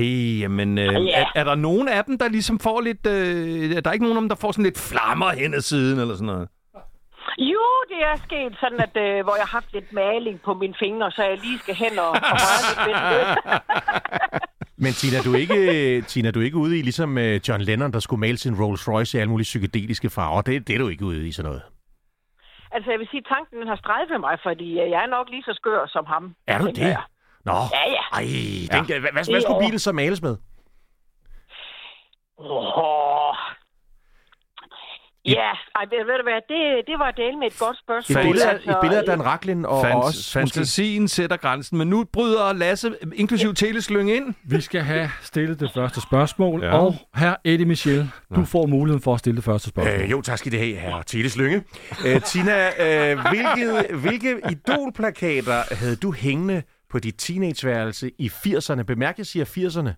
men 0.49 0.78
øh, 0.78 0.85
Ja. 1.07 1.21
er, 1.23 1.26
er 1.35 1.45
der 1.45 1.55
nogen 1.55 1.88
af 1.88 2.05
dem, 2.05 2.19
der 2.19 2.28
ligesom 2.28 2.59
får 2.59 2.81
lidt... 2.81 3.07
Øh, 3.07 3.76
er 3.76 3.81
der 3.81 3.93
ikke 3.93 4.05
nogen 4.05 4.17
af 4.17 4.23
dem, 4.23 4.28
der 4.28 4.37
får 4.37 4.52
sådan 4.52 4.64
lidt 4.64 4.90
flammer 4.90 5.31
hen 5.31 5.55
ad 5.55 5.61
siden, 5.61 6.00
eller 6.00 6.14
sådan 6.14 6.26
noget? 6.26 6.49
Jo, 7.38 7.64
det 7.88 7.99
er 8.11 8.16
sket 8.16 8.57
sådan, 8.61 8.80
at 8.80 8.97
øh, 8.97 9.25
hvor 9.25 9.35
jeg 9.37 9.45
har 9.45 9.57
haft 9.59 9.73
lidt 9.73 9.92
maling 9.92 10.40
på 10.45 10.54
mine 10.54 10.75
fingre, 10.78 11.11
så 11.11 11.23
jeg 11.23 11.38
lige 11.38 11.59
skal 11.59 11.75
hen 11.75 11.99
og, 11.99 12.09
og 12.09 12.37
røre 12.45 12.87
lidt 12.88 13.02
ved. 13.12 13.25
Men 14.85 14.92
Tina, 14.92 15.18
du 15.25 15.33
er 15.35 15.38
ikke, 15.38 16.02
Tina, 16.02 16.30
du 16.30 16.40
er 16.40 16.45
ikke 16.45 16.57
ude 16.57 16.78
i 16.78 16.83
ligesom 16.83 17.18
øh, 17.18 17.40
John 17.49 17.62
Lennon, 17.62 17.92
der 17.92 18.00
skulle 18.00 18.21
male 18.21 18.38
sin 18.38 18.54
Rolls 18.62 18.88
Royce 18.88 19.18
i 19.18 19.21
alle 19.21 19.30
mulige 19.30 19.45
psykedeliske 19.45 20.11
farver. 20.11 20.42
Det, 20.42 20.68
det 20.68 20.75
er 20.75 20.78
du 20.78 20.88
ikke 20.88 21.04
ude 21.04 21.28
i 21.28 21.33
sådan 21.33 21.49
noget. 21.49 21.62
Altså, 22.73 22.90
jeg 22.90 22.99
vil 22.99 23.09
sige, 23.11 23.23
tanken 23.23 23.59
den 23.61 23.68
har 23.68 23.76
strejfet 23.76 24.21
mig, 24.21 24.38
fordi 24.42 24.68
øh, 24.80 24.90
jeg 24.90 25.02
er 25.02 25.07
nok 25.07 25.26
lige 25.30 25.42
så 25.42 25.52
skør 25.57 25.87
som 25.87 26.04
ham. 26.07 26.35
Er 26.47 26.59
du 26.59 26.66
det? 26.66 26.78
jeg. 26.78 27.02
Nå, 27.45 27.52
Ja, 27.52 27.85
ja. 27.97 28.02
ej, 28.12 28.23
den, 28.73 28.85
ja. 28.88 28.99
hvad, 28.99 29.12
hvad, 29.12 29.33
hvad 29.33 29.40
skulle 29.40 29.61
bilen 29.66 29.78
så 29.78 29.92
males 29.92 30.23
med? 30.23 30.37
Åh. 32.38 32.98
Ja, 35.25 35.51
ej, 35.77 35.85
ved, 35.91 36.05
ved 36.07 36.17
du 36.17 36.23
hvad, 36.23 36.41
det, 36.49 36.87
det 36.87 36.99
var 36.99 37.11
del 37.11 37.39
med 37.39 37.47
et 37.47 37.59
godt 37.59 37.79
spørgsmål. 37.79 38.23
billede, 38.23 38.47
af, 38.47 38.53
altså, 38.53 38.71
et 38.71 38.77
billede 38.81 39.01
af 39.01 39.07
Dan 39.07 39.25
Racklin 39.25 39.65
og, 39.65 39.71
og 39.73 39.83
Fant- 39.91 39.95
også 39.95 40.19
måske... 40.41 40.55
fantasien 40.55 41.09
sætter 41.09 41.37
grænsen, 41.37 41.79
men 41.79 41.89
nu 41.89 42.05
bryder 42.13 42.53
Lasse, 42.53 42.95
inklusiv 43.15 43.55
Teleslyng, 43.55 44.11
ind. 44.11 44.35
Vi 44.45 44.61
skal 44.61 44.81
have 44.81 45.09
stillet 45.21 45.61
det 45.61 45.71
første 45.75 46.01
spørgsmål, 46.01 46.61
Ja. 46.63 46.67
ja. 46.69 46.79
og 46.79 46.95
her 47.17 47.35
Eddie 47.45 47.67
Michel, 47.67 48.11
du 48.37 48.45
får 48.45 48.67
muligheden 48.67 49.03
for 49.03 49.15
at 49.15 49.19
stille 49.21 49.37
det 49.37 49.45
første 49.45 49.69
spørgsmål. 49.69 50.01
Øh, 50.05 50.11
jo, 50.11 50.21
tak 50.21 50.39
skal 50.39 50.53
det 50.53 50.61
have, 50.61 50.75
herre 50.77 51.03
Teleslynge. 51.07 51.57
Øh, 52.07 52.21
Tina, 52.21 52.57
øh, 52.85 53.19
hvilke, 53.31 53.95
hvilke 54.03 54.31
idolplakater 54.51 55.75
havde 55.81 55.97
du 55.97 56.13
hængende 56.13 56.63
på 56.91 56.99
dit 56.99 57.15
teenageværelse 57.19 58.11
i 58.19 58.27
80'erne? 58.29 58.83
Bemærk, 58.83 59.19
jeg 59.19 59.27
siger 59.27 59.45
80'erne. 59.45 59.93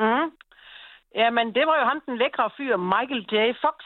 Mm. 0.00 0.28
Jamen, 1.20 1.46
det 1.56 1.64
var 1.68 1.76
jo 1.80 1.84
ham, 1.90 1.98
den 2.06 2.16
lækre 2.22 2.50
fyr, 2.56 2.76
Michael 2.94 3.22
J. 3.32 3.36
Fox. 3.64 3.78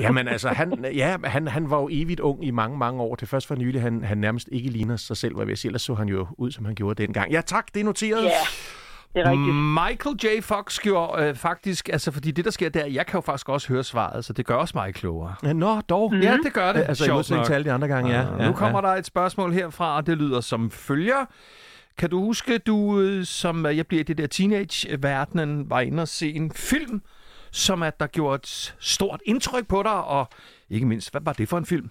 Jamen 0.00 0.28
altså, 0.28 0.48
han, 0.48 0.86
ja, 0.94 1.16
han, 1.24 1.48
han 1.48 1.70
var 1.70 1.80
jo 1.80 1.88
evigt 1.92 2.20
ung 2.20 2.44
i 2.44 2.50
mange, 2.50 2.78
mange 2.78 3.02
år. 3.02 3.14
Det 3.14 3.28
først 3.28 3.46
for 3.46 3.54
nylig, 3.54 3.82
han, 3.82 4.04
han 4.04 4.18
nærmest 4.18 4.48
ikke 4.52 4.70
ligner 4.70 4.96
sig 4.96 5.16
selv, 5.16 5.34
hvad 5.36 5.46
jeg 5.46 5.58
sige. 5.58 5.68
Ellers 5.68 5.82
så 5.82 5.94
han 5.94 6.08
jo 6.08 6.26
ud, 6.38 6.50
som 6.50 6.64
han 6.64 6.74
gjorde 6.74 7.02
dengang. 7.02 7.32
Ja, 7.32 7.40
tak, 7.46 7.66
det 7.74 7.80
er 7.80 7.84
noteret. 7.84 8.24
Ja, 8.24 8.30
det 9.14 9.26
er 9.26 9.30
rigtigt. 9.30 9.56
Michael 9.56 10.38
J. 10.38 10.42
Fox 10.42 10.78
gjorde 10.78 11.24
øh, 11.24 11.34
faktisk, 11.34 11.88
altså 11.88 12.12
fordi 12.12 12.30
det 12.30 12.44
der 12.44 12.50
sker 12.50 12.68
der, 12.68 12.86
jeg 12.86 13.06
kan 13.06 13.16
jo 13.16 13.20
faktisk 13.20 13.48
også 13.48 13.68
høre 13.68 13.84
svaret, 13.84 14.24
så 14.24 14.32
det 14.32 14.46
gør 14.46 14.54
også 14.54 14.72
mig 14.74 14.94
klogere. 14.94 15.34
Ja, 15.42 15.52
Nå, 15.52 15.80
dog. 15.80 16.14
Ja, 16.14 16.36
det 16.44 16.52
gør 16.52 16.72
det. 16.72 16.84
Altså 16.88 17.04
Sjovt 17.04 17.30
nok. 17.30 17.46
til 17.46 17.52
alle 17.52 17.64
de 17.64 17.72
andre 17.72 17.88
gange, 17.88 18.10
ja. 18.10 18.26
Ja, 18.38 18.46
nu 18.46 18.52
kommer 18.52 18.80
der 18.80 18.88
et 18.88 19.06
spørgsmål 19.06 19.52
herfra, 19.52 19.96
og 19.96 20.06
det 20.06 20.18
lyder 20.18 20.40
som 20.40 20.70
følger. 20.70 21.26
Kan 21.98 22.10
du 22.10 22.20
huske, 22.20 22.58
du 22.58 23.00
øh, 23.00 23.24
som 23.24 23.66
øh, 23.66 23.76
jeg 23.76 23.86
bliver 23.86 24.00
i 24.00 24.02
det 24.02 24.18
der 24.18 24.26
teenage-verdenen, 24.26 25.70
var 25.70 25.80
inde 25.80 26.02
og 26.02 26.08
se 26.08 26.32
en 26.32 26.52
film, 26.52 27.02
som 27.52 27.82
at 27.82 28.00
der 28.00 28.06
gjorde 28.06 28.34
et 28.34 28.74
stort 28.80 29.20
indtryk 29.24 29.68
på 29.68 29.82
dig, 29.82 30.04
og 30.04 30.28
ikke 30.70 30.86
mindst, 30.86 31.10
hvad 31.10 31.20
var 31.24 31.32
det 31.32 31.48
for 31.48 31.58
en 31.58 31.66
film? 31.66 31.90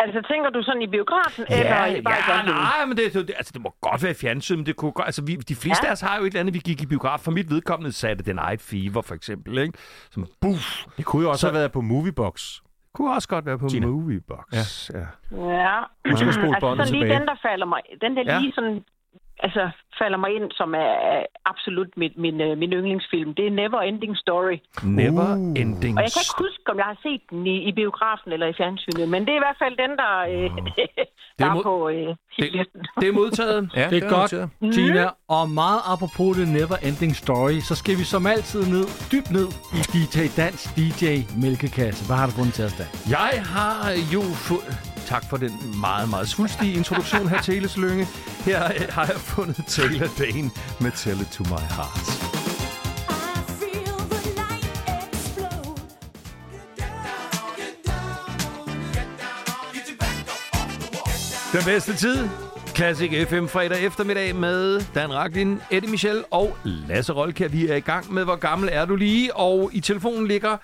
Altså, 0.00 0.22
tænker 0.30 0.50
du 0.50 0.62
sådan 0.62 0.82
i 0.82 0.86
biografen, 0.86 1.44
eller 1.50 2.02
bare 2.02 2.14
ja, 2.14 2.26
fjernsynet? 2.26 2.54
nej, 2.54 2.84
men 2.86 2.96
det, 2.96 3.14
det, 3.14 3.30
altså, 3.36 3.52
det 3.54 3.62
må 3.62 3.74
godt 3.80 4.02
være 4.02 4.10
i 4.10 4.14
fjernsyn, 4.14 4.56
men 4.56 4.66
det 4.66 4.76
kunne 4.76 4.92
godt, 4.92 5.06
altså, 5.06 5.22
vi, 5.24 5.36
de 5.36 5.54
fleste 5.54 5.84
Ja. 5.86 5.88
af 5.88 5.92
os 5.92 6.00
har 6.00 6.16
jo 6.18 6.22
et 6.22 6.26
eller 6.26 6.40
andet, 6.40 6.54
vi 6.54 6.58
gik 6.58 6.82
i 6.82 6.86
biograf. 6.86 7.20
For 7.20 7.30
mit 7.30 7.50
vedkommende 7.50 7.92
satte 7.92 8.24
den 8.24 8.36
Night 8.36 8.62
Fever, 8.62 9.02
for 9.02 9.14
eksempel, 9.14 9.58
ikke? 9.58 9.78
Som, 10.10 10.26
buff, 10.40 10.84
Det 10.96 11.04
kunne 11.04 11.22
jo 11.22 11.30
også 11.30 11.46
have 11.46 11.54
været 11.54 11.72
på 11.72 11.80
Moviebox. 11.80 12.60
kunne 12.94 13.14
også 13.14 13.28
godt 13.28 13.46
være 13.46 13.58
på 13.58 13.68
Tina. 13.68 13.86
Moviebox. 13.86 14.90
Ja. 14.90 14.98
ja. 14.98 15.06
Ja. 15.62 15.80
Husk 16.10 16.24
at 16.26 16.34
spole 16.34 16.54
altså, 16.54 16.60
sådan 16.60 16.92
lige 16.92 17.02
tilbage. 17.04 17.18
den, 17.20 17.26
der 17.28 17.36
falder 17.42 17.66
mig, 17.66 17.80
den 18.00 18.16
der 18.16 18.22
Ja. 18.26 18.38
lige 18.40 18.52
sådan, 18.52 18.84
altså, 19.46 19.70
falder 20.00 20.18
mig 20.24 20.30
ind, 20.36 20.46
som 20.60 20.74
er 20.74 21.22
absolut 21.52 21.90
min, 21.96 22.12
min, 22.24 22.40
øh, 22.40 22.58
min 22.58 22.72
yndlingsfilm, 22.72 23.34
det 23.34 23.46
er 23.46 23.50
Never 23.50 23.80
Ending 23.80 24.16
Story. 24.16 24.56
Never 25.00 25.28
Uh. 25.36 25.60
Ending 25.62 25.94
Og 25.98 26.02
jeg 26.04 26.10
kan 26.14 26.22
ikke 26.26 26.38
huske, 26.46 26.64
om 26.72 26.76
jeg 26.82 26.84
har 26.92 26.98
set 27.06 27.22
den 27.30 27.46
i, 27.46 27.56
i 27.68 27.72
biografen 27.72 28.32
eller 28.32 28.46
i 28.46 28.52
fjernsynet, 28.60 29.08
men 29.08 29.20
det 29.26 29.32
er 29.32 29.36
i 29.40 29.44
hvert 29.46 29.60
fald 29.62 29.74
den, 29.84 29.92
der, 30.02 30.12
øh, 30.34 30.50
der 31.38 31.46
er 31.50 31.54
mod- 31.54 31.62
på 31.62 31.88
øh, 31.88 32.08
hitlisten. 32.36 32.80
Det 33.00 33.08
er 33.08 33.12
modtaget. 33.12 33.70
Ja, 33.76 33.86
Det 33.90 34.04
er 34.04 34.08
godt, 34.16 34.32
noteret. 34.32 34.74
Tina. 34.74 35.06
Og 35.28 35.50
meget 35.50 35.80
apropos 35.92 36.36
det 36.38 36.48
Never 36.58 36.76
Ending 36.88 37.14
Story, 37.24 37.58
så 37.68 37.74
skal 37.74 37.94
vi 38.00 38.04
som 38.14 38.26
altid 38.26 38.62
ned, 38.74 38.86
dybt 39.12 39.30
ned 39.38 39.48
i 39.78 39.80
DJ 39.94 40.16
Dans 40.40 40.58
DJ 40.76 41.04
Mælkekasse. 41.42 42.00
Hvad 42.08 42.16
har 42.20 42.26
du 42.26 42.32
fundet 42.40 42.54
til 42.58 42.64
os, 42.68 42.74
Dan? 42.78 42.86
Jeg 43.16 43.32
har 43.56 43.78
jo 44.14 44.22
fået... 44.48 44.97
Tak 45.08 45.24
for 45.30 45.36
den 45.36 45.80
meget, 45.80 46.08
meget 46.08 46.28
svulstige 46.28 46.72
introduktion 46.72 47.28
her, 47.28 47.40
Teleslynge. 47.40 48.06
Her 48.44 48.64
øh, 48.64 48.88
har 48.90 49.06
jeg 49.06 49.16
fundet 49.16 49.64
Taylor 49.68 50.08
Dane 50.18 50.50
med 50.80 50.92
Tell 50.92 51.20
It 51.20 51.28
To 51.28 51.42
My 51.42 51.50
Heart. 51.50 51.98
I 51.98 53.42
feel 53.60 53.98
the 54.10 54.18
explode. 55.04 55.74
Den 61.52 61.64
bedste 61.64 61.96
tid. 61.96 62.47
Classic 62.78 63.28
FM 63.28 63.46
fredag 63.46 63.86
eftermiddag 63.86 64.36
med 64.36 64.80
Dan 64.94 65.14
Raklin, 65.14 65.60
Eddie 65.70 65.90
Michel 65.90 66.24
og 66.30 66.56
Lasse 66.64 67.12
Rolkær. 67.12 67.48
Vi 67.48 67.66
er 67.66 67.76
i 67.76 67.80
gang 67.80 68.12
med 68.12 68.24
Hvor 68.24 68.36
gammel 68.36 68.68
er 68.72 68.84
du 68.84 68.96
lige? 68.96 69.36
Og 69.36 69.70
i 69.72 69.80
telefonen 69.80 70.26
ligger 70.26 70.56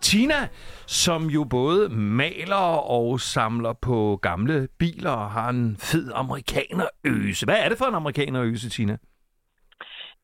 Tina, 0.00 0.48
som 0.86 1.26
jo 1.26 1.44
både 1.44 1.88
maler 1.88 2.90
og 2.90 3.20
samler 3.20 3.72
på 3.72 4.18
gamle 4.22 4.68
biler 4.78 5.10
og 5.10 5.30
har 5.30 5.48
en 5.48 5.76
fed 5.80 6.10
amerikanerøse. 6.14 7.46
Hvad 7.46 7.56
er 7.58 7.68
det 7.68 7.78
for 7.78 7.84
en 7.84 7.94
amerikanerøse, 7.94 8.68
Tina? 8.70 8.96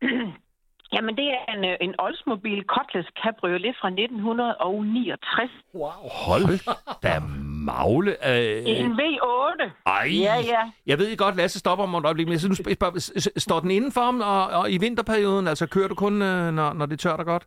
Jamen, 0.93 1.17
det 1.17 1.25
er 1.37 1.53
en, 1.55 1.65
øh, 1.65 1.77
en 1.81 1.95
Oldsmobile 1.99 2.63
Cutlass 2.75 3.09
Cabriolet 3.23 3.75
fra 3.81 3.89
1969. 3.89 5.51
Hold 6.27 6.59
da 7.05 7.13
magle. 7.69 8.11
Øh, 8.31 8.63
En 8.67 8.93
V8. 9.01 9.71
ej. 9.87 10.09
Ja, 10.13 10.35
ja. 10.55 10.63
Jeg 10.87 10.99
ved 10.99 11.17
godt, 11.17 11.37
Lasse 11.37 11.59
stopper 11.59 11.85
om 11.85 11.95
et 11.95 12.05
øjeblik, 12.05 12.27
men 12.27 12.33
jeg 12.33 12.41
synes, 12.41 12.59
nu 12.61 12.65
spørger- 12.75 13.31
står 13.37 13.61
den 13.61 13.71
indenfor 13.71 14.23
og, 14.25 14.47
og 14.61 14.71
i 14.71 14.79
vinterperioden? 14.79 15.49
Altså, 15.49 15.67
kører 15.67 15.89
du 15.89 15.95
kun, 15.95 16.23
øh, 16.23 16.53
når, 16.53 16.73
når 16.73 16.87
det 16.87 16.99
tør 17.01 17.17
dig 17.17 17.27
godt? 17.27 17.47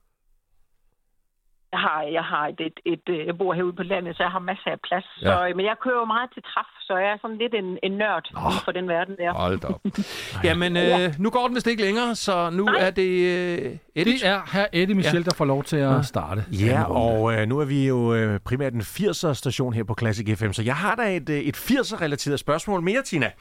Jeg 1.74 1.80
har, 1.80 2.02
jeg 2.18 2.24
har 2.24 2.48
et, 2.48 2.60
et, 2.60 2.78
et, 2.94 3.06
øh, 3.10 3.26
jeg 3.28 3.38
bor 3.38 3.54
herude 3.54 3.74
på 3.74 3.84
landet, 3.84 4.18
så 4.18 4.24
jeg 4.24 4.32
har 4.32 4.40
masser 4.40 4.72
af 4.72 4.80
plads. 4.88 5.06
Ja. 5.22 5.30
Ja. 5.30 5.36
Så, 5.36 5.48
øh, 5.48 5.56
men 5.58 5.66
jeg 5.66 5.76
kører 5.84 6.00
jo 6.04 6.06
meget 6.06 6.30
til 6.34 6.44
træf, 6.44 6.70
så 6.88 6.94
jeg 6.98 7.10
er 7.14 7.18
sådan 7.22 7.38
lidt 7.38 7.54
en, 7.54 7.78
en 7.84 7.92
nørd 7.92 8.26
oh. 8.36 8.54
for 8.66 8.72
den 8.72 8.88
verden 8.88 9.16
der. 9.18 9.32
Hold 9.34 9.60
da 9.60 9.68
op. 9.68 9.82
Jamen, 10.48 10.78
øh, 10.78 11.14
nu 11.20 11.30
går 11.30 11.46
den 11.48 11.56
vist 11.56 11.68
ikke 11.68 11.84
længere, 11.84 12.16
så 12.16 12.50
nu 12.50 12.64
Nej. 12.64 12.76
er 12.80 12.90
det 12.90 13.12
øh, 13.34 13.78
Eddie. 13.96 14.14
Det 14.14 14.28
er 14.28 14.42
her 14.54 14.66
Eddie 14.74 14.96
Michel, 14.96 15.26
der 15.26 15.34
får 15.34 15.46
lov 15.46 15.64
til 15.64 15.78
at 15.78 16.06
starte. 16.06 16.46
Ja, 16.52 16.84
og 16.84 17.34
øh, 17.34 17.48
nu 17.48 17.60
er 17.60 17.66
vi 17.66 17.88
jo 17.88 18.14
øh, 18.14 18.40
primært 18.40 18.74
en 18.74 18.82
80'er 18.82 19.34
station 19.34 19.74
her 19.74 19.84
på 19.84 19.96
Classic 20.00 20.38
FM, 20.40 20.52
så 20.52 20.64
jeg 20.64 20.76
har 20.76 20.96
da 20.96 21.16
et, 21.16 21.30
øh, 21.30 21.40
et 21.40 21.58
80'er-relateret 21.58 22.40
spørgsmål 22.40 22.82
mere, 22.82 23.02
Tina. 23.02 23.32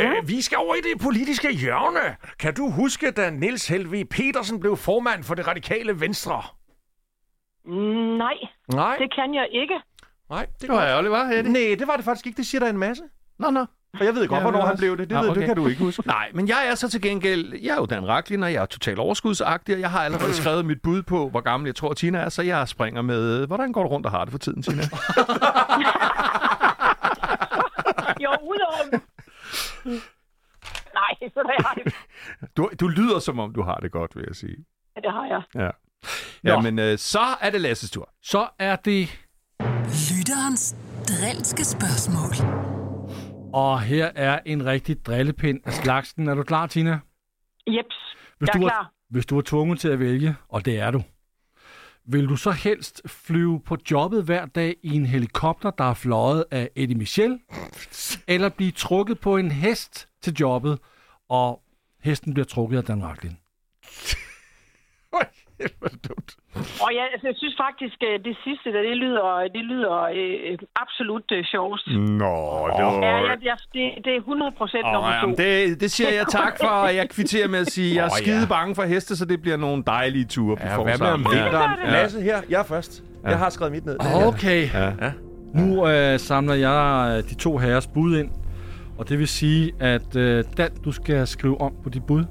Øh, 0.00 0.28
vi 0.28 0.42
skal 0.42 0.58
over 0.58 0.74
i 0.74 0.78
det 0.92 1.02
politiske 1.02 1.52
hjørne. 1.52 2.16
Kan 2.38 2.54
du 2.54 2.70
huske, 2.70 3.10
da 3.10 3.30
Niels 3.30 3.68
Helve 3.68 4.04
Petersen 4.04 4.60
blev 4.60 4.76
formand 4.76 5.24
for 5.24 5.34
det 5.34 5.46
radikale 5.48 6.00
Venstre? 6.00 6.42
Nej, 8.18 8.34
Nej, 8.72 8.96
det 8.98 9.14
kan 9.14 9.34
jeg 9.34 9.48
ikke. 9.52 9.80
nej, 10.30 10.46
det 10.46 10.60
Det 10.60 10.68
var 10.68 10.86
ærgerligt, 10.86 11.12
var 11.12 11.24
Eddie? 11.24 11.52
Nej, 11.52 11.76
det 11.78 11.86
var 11.86 11.96
det 11.96 12.04
faktisk 12.04 12.26
ikke. 12.26 12.36
Det 12.36 12.46
siger 12.46 12.60
der 12.60 12.70
en 12.70 12.78
masse. 12.78 13.02
Nå, 13.38 13.50
nå. 13.50 13.66
For 13.96 14.04
jeg 14.04 14.14
ved 14.14 14.28
godt, 14.28 14.38
Ja, 14.38 14.42
hvornår 14.42 14.66
han 14.66 14.76
blev 14.76 14.96
det. 14.96 15.08
Det, 15.10 15.14
Nå, 15.16 15.20
ved, 15.22 15.30
okay. 15.30 15.40
det 15.40 15.46
kan 15.48 15.56
du 15.56 15.66
ikke 15.66 15.80
huske. 15.84 16.02
Nej, 16.16 16.30
men 16.34 16.48
jeg 16.48 16.68
er 16.70 16.74
så 16.74 16.90
til 16.90 17.02
gengæld, 17.02 17.52
jeg 17.62 17.70
er 17.70 17.76
jo 17.76 17.86
Dan 17.86 18.08
Raklin, 18.08 18.42
og 18.42 18.52
jeg 18.52 18.62
er 18.62 18.66
totalt 18.66 18.98
overskudsagtig, 18.98 19.74
og 19.74 19.80
jeg 19.80 19.90
har 19.90 20.04
allerede 20.04 20.34
skrevet 20.42 20.64
mit 20.64 20.82
bud 20.82 21.02
på, 21.02 21.28
hvor 21.28 21.40
gammel 21.40 21.66
jeg 21.68 21.74
tror, 21.74 21.92
Tina 21.92 22.18
er, 22.18 22.28
så 22.28 22.42
jeg 22.42 22.68
springer 22.68 23.02
med, 23.02 23.46
hvordan 23.46 23.72
går 23.72 23.82
du 23.82 23.88
rundt 23.88 24.06
og 24.06 24.12
har 24.12 24.24
det 24.24 24.30
for 24.32 24.38
tiden, 24.38 24.62
Tina? 24.62 24.82
Jo, 28.24 28.30
udover... 28.42 29.00
Nej, 30.94 31.30
så 31.34 31.40
det 31.42 31.66
har 31.66 31.74
jeg. 31.84 31.92
Du, 32.56 32.70
du 32.80 32.88
lyder, 32.88 33.18
som 33.18 33.38
om 33.38 33.52
du 33.54 33.62
har 33.62 33.76
det 33.76 33.92
godt, 33.92 34.16
vil 34.16 34.24
jeg 34.28 34.36
sige. 34.36 34.56
Det 34.96 35.12
har 35.12 35.26
jeg. 35.26 35.42
Ja. 35.54 35.70
Ja, 36.44 36.60
men 36.60 36.78
øh, 36.78 36.98
så 36.98 37.20
er 37.40 37.50
det 37.50 37.60
Lasses 37.60 37.90
tur. 37.90 38.10
Så 38.22 38.48
er 38.58 38.76
det, 38.76 39.18
Lytterens 39.84 40.76
drilske 41.08 41.64
spørgsmål. 41.64 42.48
og 43.54 43.80
her 43.80 44.10
er 44.14 44.38
en 44.46 44.66
rigtig 44.66 45.06
drillepind 45.06 45.60
af 45.64 45.72
slagsen. 45.72 46.28
Er 46.28 46.34
du 46.34 46.42
klar, 46.42 46.66
Tina? 46.66 46.98
Jeps, 47.66 47.96
Hvis 48.38 48.48
jeg 48.48 48.54
er 48.54 48.60
du, 48.60 48.66
klar. 48.66 48.76
var, 48.76 48.92
hvis 49.10 49.26
du 49.26 49.34
var 49.34 49.42
tvunget 49.42 49.80
til 49.80 49.88
at 49.88 49.98
vælge, 49.98 50.36
og 50.48 50.64
det 50.64 50.78
er 50.78 50.90
du, 50.90 51.02
vil 52.06 52.28
du 52.28 52.36
så 52.36 52.50
helst 52.50 53.02
flyve 53.06 53.60
på 53.60 53.76
jobbet 53.90 54.24
hver 54.24 54.46
dag 54.46 54.76
i 54.82 54.94
en 54.96 55.06
helikopter, 55.06 55.70
der 55.70 55.84
er 55.84 55.94
fløjet 55.94 56.44
af 56.50 56.70
Eddie 56.76 56.96
Michel, 56.96 57.38
eller 58.28 58.48
blive 58.48 58.70
trukket 58.70 59.20
på 59.20 59.36
en 59.36 59.50
hest 59.50 60.08
til 60.22 60.32
jobbet, 60.40 60.78
og 61.28 61.62
hesten 62.02 62.34
bliver 62.34 62.44
trukket 62.46 62.76
af 62.78 62.84
Dan 62.84 63.04
Racklin? 63.04 63.36
Og 66.84 66.90
jeg, 66.98 67.04
altså, 67.12 67.26
jeg 67.30 67.36
synes 67.42 67.56
faktisk, 67.66 67.96
at 68.02 68.20
det 68.28 68.36
sidste, 68.44 68.66
der, 68.74 68.82
det 68.90 68.96
lyder, 69.04 69.48
det 69.56 69.64
lyder 69.72 69.96
øh, 70.20 70.58
absolut 70.84 71.26
øh, 71.32 71.44
sjovest. 71.44 71.86
Nå, 72.22 72.34
Ja, 72.78 73.16
jeg, 73.28 73.36
jeg, 73.44 73.56
det, 73.74 74.04
det 74.04 74.12
er 74.12 74.16
100 74.18 74.52
procent 74.58 74.84
nummer 74.92 75.10
to. 75.10 75.16
jamen, 75.20 75.36
det, 75.36 75.80
det 75.80 75.90
siger 75.90 76.10
jeg 76.10 76.26
tak 76.28 76.54
for, 76.60 76.66
og 76.68 76.96
jeg 76.96 77.08
kvitterer 77.10 77.48
med 77.48 77.58
at 77.58 77.70
sige, 77.70 77.90
at 77.90 77.96
jeg 77.96 78.04
er 78.04 78.08
skide 78.22 78.40
ja. 78.40 78.46
bange 78.46 78.74
for 78.74 78.82
heste, 78.82 79.16
så 79.16 79.24
det 79.24 79.42
bliver 79.42 79.56
nogle 79.56 79.82
dejlige 79.86 80.24
ture 80.24 80.56
på 80.56 80.62
Ja, 80.66 80.82
hvad 80.82 80.98
med 80.98 81.06
om 81.06 81.26
vinteren? 81.32 81.70
Ja. 81.84 81.90
Lasse 81.92 82.20
her, 82.20 82.38
jeg 82.50 82.60
er 82.60 82.64
først. 82.64 83.02
Jeg 83.24 83.38
har 83.38 83.50
skrevet 83.50 83.72
mit 83.72 83.84
ned. 83.86 83.96
Okay, 84.26 84.68
Ja. 84.74 85.12
nu 85.54 85.88
øh, 85.88 86.18
samler 86.18 86.54
jeg 86.54 87.14
øh, 87.16 87.30
de 87.30 87.34
to 87.34 87.58
herres 87.58 87.86
bud 87.86 88.18
ind, 88.18 88.30
Og 88.98 89.08
det 89.08 89.18
vil 89.18 89.28
sige, 89.28 89.72
at 89.80 90.16
øh, 90.16 90.44
Dan, 90.56 90.70
du 90.84 90.92
skal 90.92 91.26
skrive 91.26 91.60
om 91.60 91.72
på 91.82 91.88
dit 91.90 92.04
bud. 92.06 92.24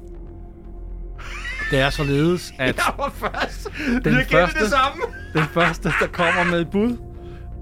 Det 1.74 1.82
er 1.82 1.90
således, 1.90 2.54
at 2.60 2.78
Jeg 2.78 2.94
var 2.98 3.10
først. 3.16 3.70
Den 3.88 4.04
gættet 4.04 4.28
første- 4.32 4.60
det 4.60 4.70
samme. 4.70 5.02
den 5.34 5.42
første, 5.44 5.90
der 6.00 6.08
kommer 6.14 6.52
med 6.52 6.62
et 6.62 6.70
bud, 6.70 6.98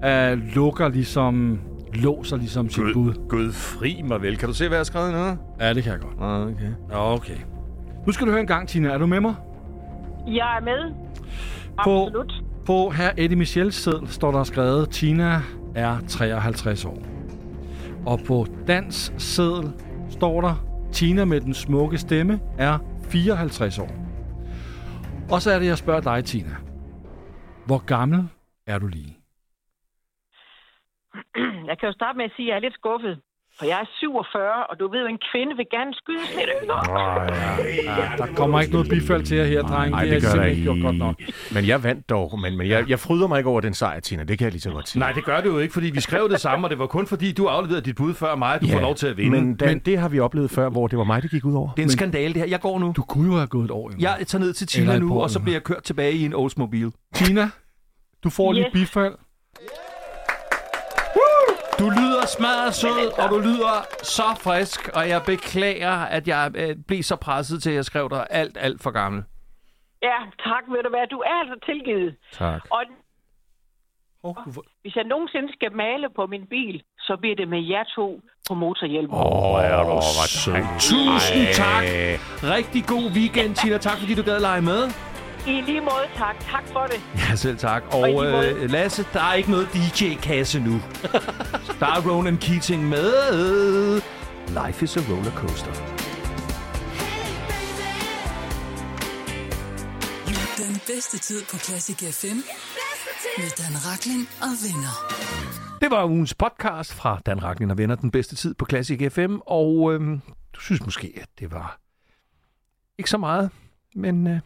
øh, 0.04 0.54
lukker 0.54 0.88
ligesom, 0.88 1.60
låser 1.94 2.36
ligesom 2.36 2.68
sit 2.70 2.82
bud. 2.94 3.28
Gud 3.28 3.52
fri 3.52 4.02
mig 4.04 4.22
vel. 4.22 4.36
Kan 4.36 4.48
du 4.48 4.54
se, 4.54 4.68
hvad 4.68 4.76
jeg 4.76 4.80
har 4.80 4.84
skrevet 4.84 5.12
nede? 5.12 5.36
Ja, 5.60 5.74
det 5.74 5.82
kan 5.82 5.92
jeg 5.92 6.00
godt. 6.00 6.14
Okay. 6.20 6.72
Okay. 6.90 7.36
Nu 8.06 8.12
skal 8.12 8.26
du 8.26 8.30
høre 8.30 8.40
en 8.40 8.46
gang, 8.46 8.68
Tina. 8.68 8.88
Er 8.88 8.98
du 8.98 9.06
med 9.06 9.20
mig? 9.20 9.34
Jeg 10.26 10.56
er 10.60 10.64
med. 10.64 10.94
På- 11.84 12.06
Absolut. 12.06 12.32
På 12.66 12.90
her 12.90 13.10
Eddie 13.16 13.36
Michels 13.38 13.74
seddel 13.74 14.08
står 14.08 14.32
der 14.32 14.44
skrevet, 14.44 14.90
Tina 14.90 15.40
er 15.74 15.96
53 16.08 16.84
år. 16.84 16.98
Og 18.06 18.20
på 18.26 18.46
Dans 18.68 19.12
seddel 19.18 19.70
står 20.10 20.40
der, 20.40 20.64
Tina 20.92 21.24
med 21.24 21.40
den 21.40 21.54
smukke 21.54 21.98
stemme 21.98 22.40
er 22.58 22.78
54 23.08 23.78
år. 23.78 23.90
Og 25.32 25.42
så 25.42 25.50
er 25.50 25.58
det, 25.58 25.66
jeg 25.66 25.78
spørger 25.78 26.00
dig, 26.00 26.24
Tina. 26.24 26.56
Hvor 27.66 27.86
gammel 27.86 28.28
er 28.66 28.78
du 28.78 28.86
lige? 28.86 29.16
Jeg 31.68 31.78
kan 31.78 31.86
jo 31.86 31.92
starte 31.92 32.16
med 32.16 32.24
at 32.24 32.32
sige, 32.36 32.46
at 32.46 32.50
jeg 32.50 32.56
er 32.56 32.60
lidt 32.60 32.74
skuffet. 32.74 33.20
For 33.62 33.66
jeg 33.66 33.80
er 33.80 33.88
47, 34.00 34.66
og 34.70 34.74
du 34.80 34.90
ved 34.92 35.00
jo, 35.00 35.06
en 35.06 35.18
kvinde 35.32 35.52
vil 35.56 35.66
gerne 35.70 35.92
skydes 35.94 36.28
lidt 36.38 36.50
yngre. 36.62 36.80
Ja, 38.00 38.16
der 38.18 38.26
kommer 38.36 38.60
ikke 38.60 38.72
noget 38.72 38.88
bifald 38.88 39.22
til 39.22 39.36
jer 39.36 39.44
her, 39.44 39.62
drenge. 39.62 39.90
Nej, 39.90 40.04
det 40.04 40.10
det 40.22 40.28
er 40.28 40.34
gør 40.34 40.40
der 40.42 40.48
ikke. 40.48 40.62
gjort 40.62 40.78
godt 40.82 40.96
nok. 40.96 41.14
Men 41.54 41.66
jeg 41.66 41.82
vandt 41.84 42.08
dog, 42.10 42.40
men, 42.40 42.58
men 42.58 42.68
jeg, 42.68 42.90
jeg 42.90 42.98
fryder 42.98 43.26
mig 43.26 43.38
ikke 43.38 43.50
over 43.50 43.60
den 43.60 43.74
sejr, 43.74 44.00
Tina. 44.00 44.24
Det 44.24 44.38
kan 44.38 44.44
jeg 44.44 44.52
lige 44.52 44.60
så 44.62 44.70
godt 44.70 44.88
sige. 44.88 45.00
Nej, 45.00 45.12
det 45.12 45.24
gør 45.24 45.40
det 45.40 45.46
jo 45.46 45.58
ikke, 45.58 45.72
fordi 45.74 45.90
vi 45.90 46.00
skrev 46.00 46.28
det 46.30 46.40
samme, 46.40 46.66
og 46.66 46.70
det 46.70 46.78
var 46.78 46.86
kun 46.86 47.06
fordi, 47.06 47.32
du 47.32 47.46
afleverede 47.46 47.84
dit 47.84 47.96
bud 47.96 48.14
før 48.14 48.34
mig, 48.36 48.54
at 48.54 48.60
du 48.62 48.66
får 48.66 48.80
lov 48.80 48.94
til 48.94 49.06
at 49.06 49.16
vinde. 49.16 49.30
Men, 49.30 49.54
Dan, 49.56 49.68
men 49.68 49.78
det 49.78 49.98
har 49.98 50.08
vi 50.08 50.18
oplevet 50.20 50.50
før, 50.50 50.68
hvor 50.68 50.86
det 50.86 50.98
var 50.98 51.04
mig, 51.04 51.22
det 51.22 51.30
gik 51.30 51.44
ud 51.44 51.54
over. 51.54 51.70
det 51.76 51.82
er 51.82 51.86
en 51.86 51.90
skandale, 51.90 52.34
det 52.34 52.42
her. 52.42 52.48
Jeg 52.48 52.60
går 52.60 52.78
nu. 52.78 52.92
Du 52.96 53.02
kunne 53.02 53.28
jo 53.32 53.34
have 53.36 53.46
gået 53.46 53.64
et 53.64 53.70
år. 53.70 53.92
Jeg 53.98 54.16
tager 54.26 54.44
ned 54.44 54.52
til 54.52 54.66
Tina 54.66 54.98
nu, 54.98 55.20
og 55.22 55.30
så 55.30 55.40
bliver 55.40 55.54
jeg 55.54 55.62
kørt 55.62 55.82
tilbage 55.82 56.12
i 56.12 56.24
en 56.24 56.34
Oldsmobile. 56.34 56.90
Tina, 57.14 57.50
du 58.24 58.30
får 58.30 58.54
yes. 58.54 58.64
Dit 58.64 58.72
bifald. 58.72 59.12
Du 59.12 59.58
lyder 62.22 62.36
smadret 62.36 62.74
sød, 62.74 63.18
og 63.22 63.28
du 63.30 63.38
lyder 63.38 63.76
så 64.02 64.22
frisk, 64.44 64.80
og 64.96 65.08
jeg 65.08 65.22
beklager, 65.26 65.96
at 66.16 66.28
jeg 66.28 66.50
øh, 66.54 66.76
blev 66.88 67.02
så 67.02 67.16
presset 67.16 67.62
til, 67.62 67.70
at 67.70 67.76
jeg 67.76 67.84
skrev 67.84 68.10
dig 68.10 68.26
alt, 68.30 68.56
alt 68.60 68.82
for 68.82 68.90
gammel. 68.90 69.22
Ja, 70.02 70.18
tak 70.46 70.64
ved 70.72 70.82
du 70.82 70.88
hvad. 70.88 71.06
Du 71.10 71.18
er 71.18 71.36
altså 71.42 71.56
tilgivet. 71.66 72.16
Tak. 72.32 72.62
Og 72.70 72.82
Oh, 74.24 74.34
du 74.46 74.52
får... 74.52 74.64
hvis 74.82 74.96
jeg 74.96 75.04
nogensinde 75.04 75.52
skal 75.52 75.72
male 75.72 76.06
på 76.16 76.26
min 76.26 76.46
bil, 76.46 76.82
så 76.98 77.16
bliver 77.20 77.36
det 77.36 77.48
med 77.48 77.62
jer 77.72 77.84
to 77.96 78.20
på 78.48 78.54
motorhjelmen. 78.54 79.14
Åh, 79.14 79.54
oh, 79.54 79.64
er 79.64 79.82
du 79.84 80.00
sød. 80.26 80.54
Tusind 80.90 81.46
tak. 81.54 81.84
Rigtig 82.56 82.82
god 82.86 83.06
weekend, 83.18 83.54
Tina. 83.56 83.78
Tak, 83.78 83.98
fordi 83.98 84.14
du 84.14 84.22
gad 84.22 84.40
lege 84.40 84.62
med. 84.62 84.82
I 85.46 85.60
lige 85.60 85.80
måde, 85.80 86.06
tak. 86.16 86.36
Tak 86.40 86.64
for 86.72 86.86
det. 86.86 87.00
Ja, 87.30 87.36
selv 87.36 87.58
tak. 87.58 87.82
Og 87.90 88.00
Og 88.00 88.44
øh, 88.46 88.70
Lasse, 88.70 89.06
der 89.12 89.20
er 89.20 89.34
ikke 89.34 89.50
noget 89.50 89.68
DJ-kasse 89.74 90.60
nu. 90.60 90.72
der 91.80 91.86
er 91.86 92.10
Ronan 92.10 92.36
Keating 92.36 92.88
med. 92.88 93.12
Life 94.48 94.84
is 94.84 94.96
a 94.96 95.00
roller 95.00 95.32
coaster. 95.32 95.72
Den 100.58 100.80
bedste 100.86 101.18
tid 101.18 101.42
på 101.50 101.56
Classic 101.58 101.96
FM. 102.20 102.36
Med 103.38 103.50
Dan 103.58 103.74
Rakling 103.86 104.28
og 104.40 104.52
venner. 104.64 104.94
Det 105.80 105.90
var 105.90 106.04
ugens 106.04 106.34
podcast 106.34 106.94
fra 106.94 107.20
Dan 107.26 107.42
Ragnin 107.42 107.70
og 107.70 107.78
Venner, 107.78 107.94
den 107.94 108.10
bedste 108.10 108.36
tid 108.36 108.54
på 108.54 108.66
Classic 108.70 109.12
FM. 109.12 109.36
Og 109.46 109.92
øhm, 109.94 110.20
du 110.54 110.60
synes 110.60 110.84
måske, 110.84 111.12
at 111.22 111.28
det 111.38 111.50
var 111.52 111.78
ikke 112.98 113.10
så 113.10 113.18
meget, 113.18 113.50
men 113.94 114.26
øh, 114.26 114.40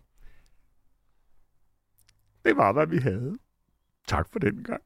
det 2.46 2.56
var, 2.56 2.72
hvad 2.72 2.86
vi 2.86 2.98
havde. 2.98 3.38
Tak 4.08 4.28
for 4.32 4.38
den 4.38 4.64
gang. 4.64 4.82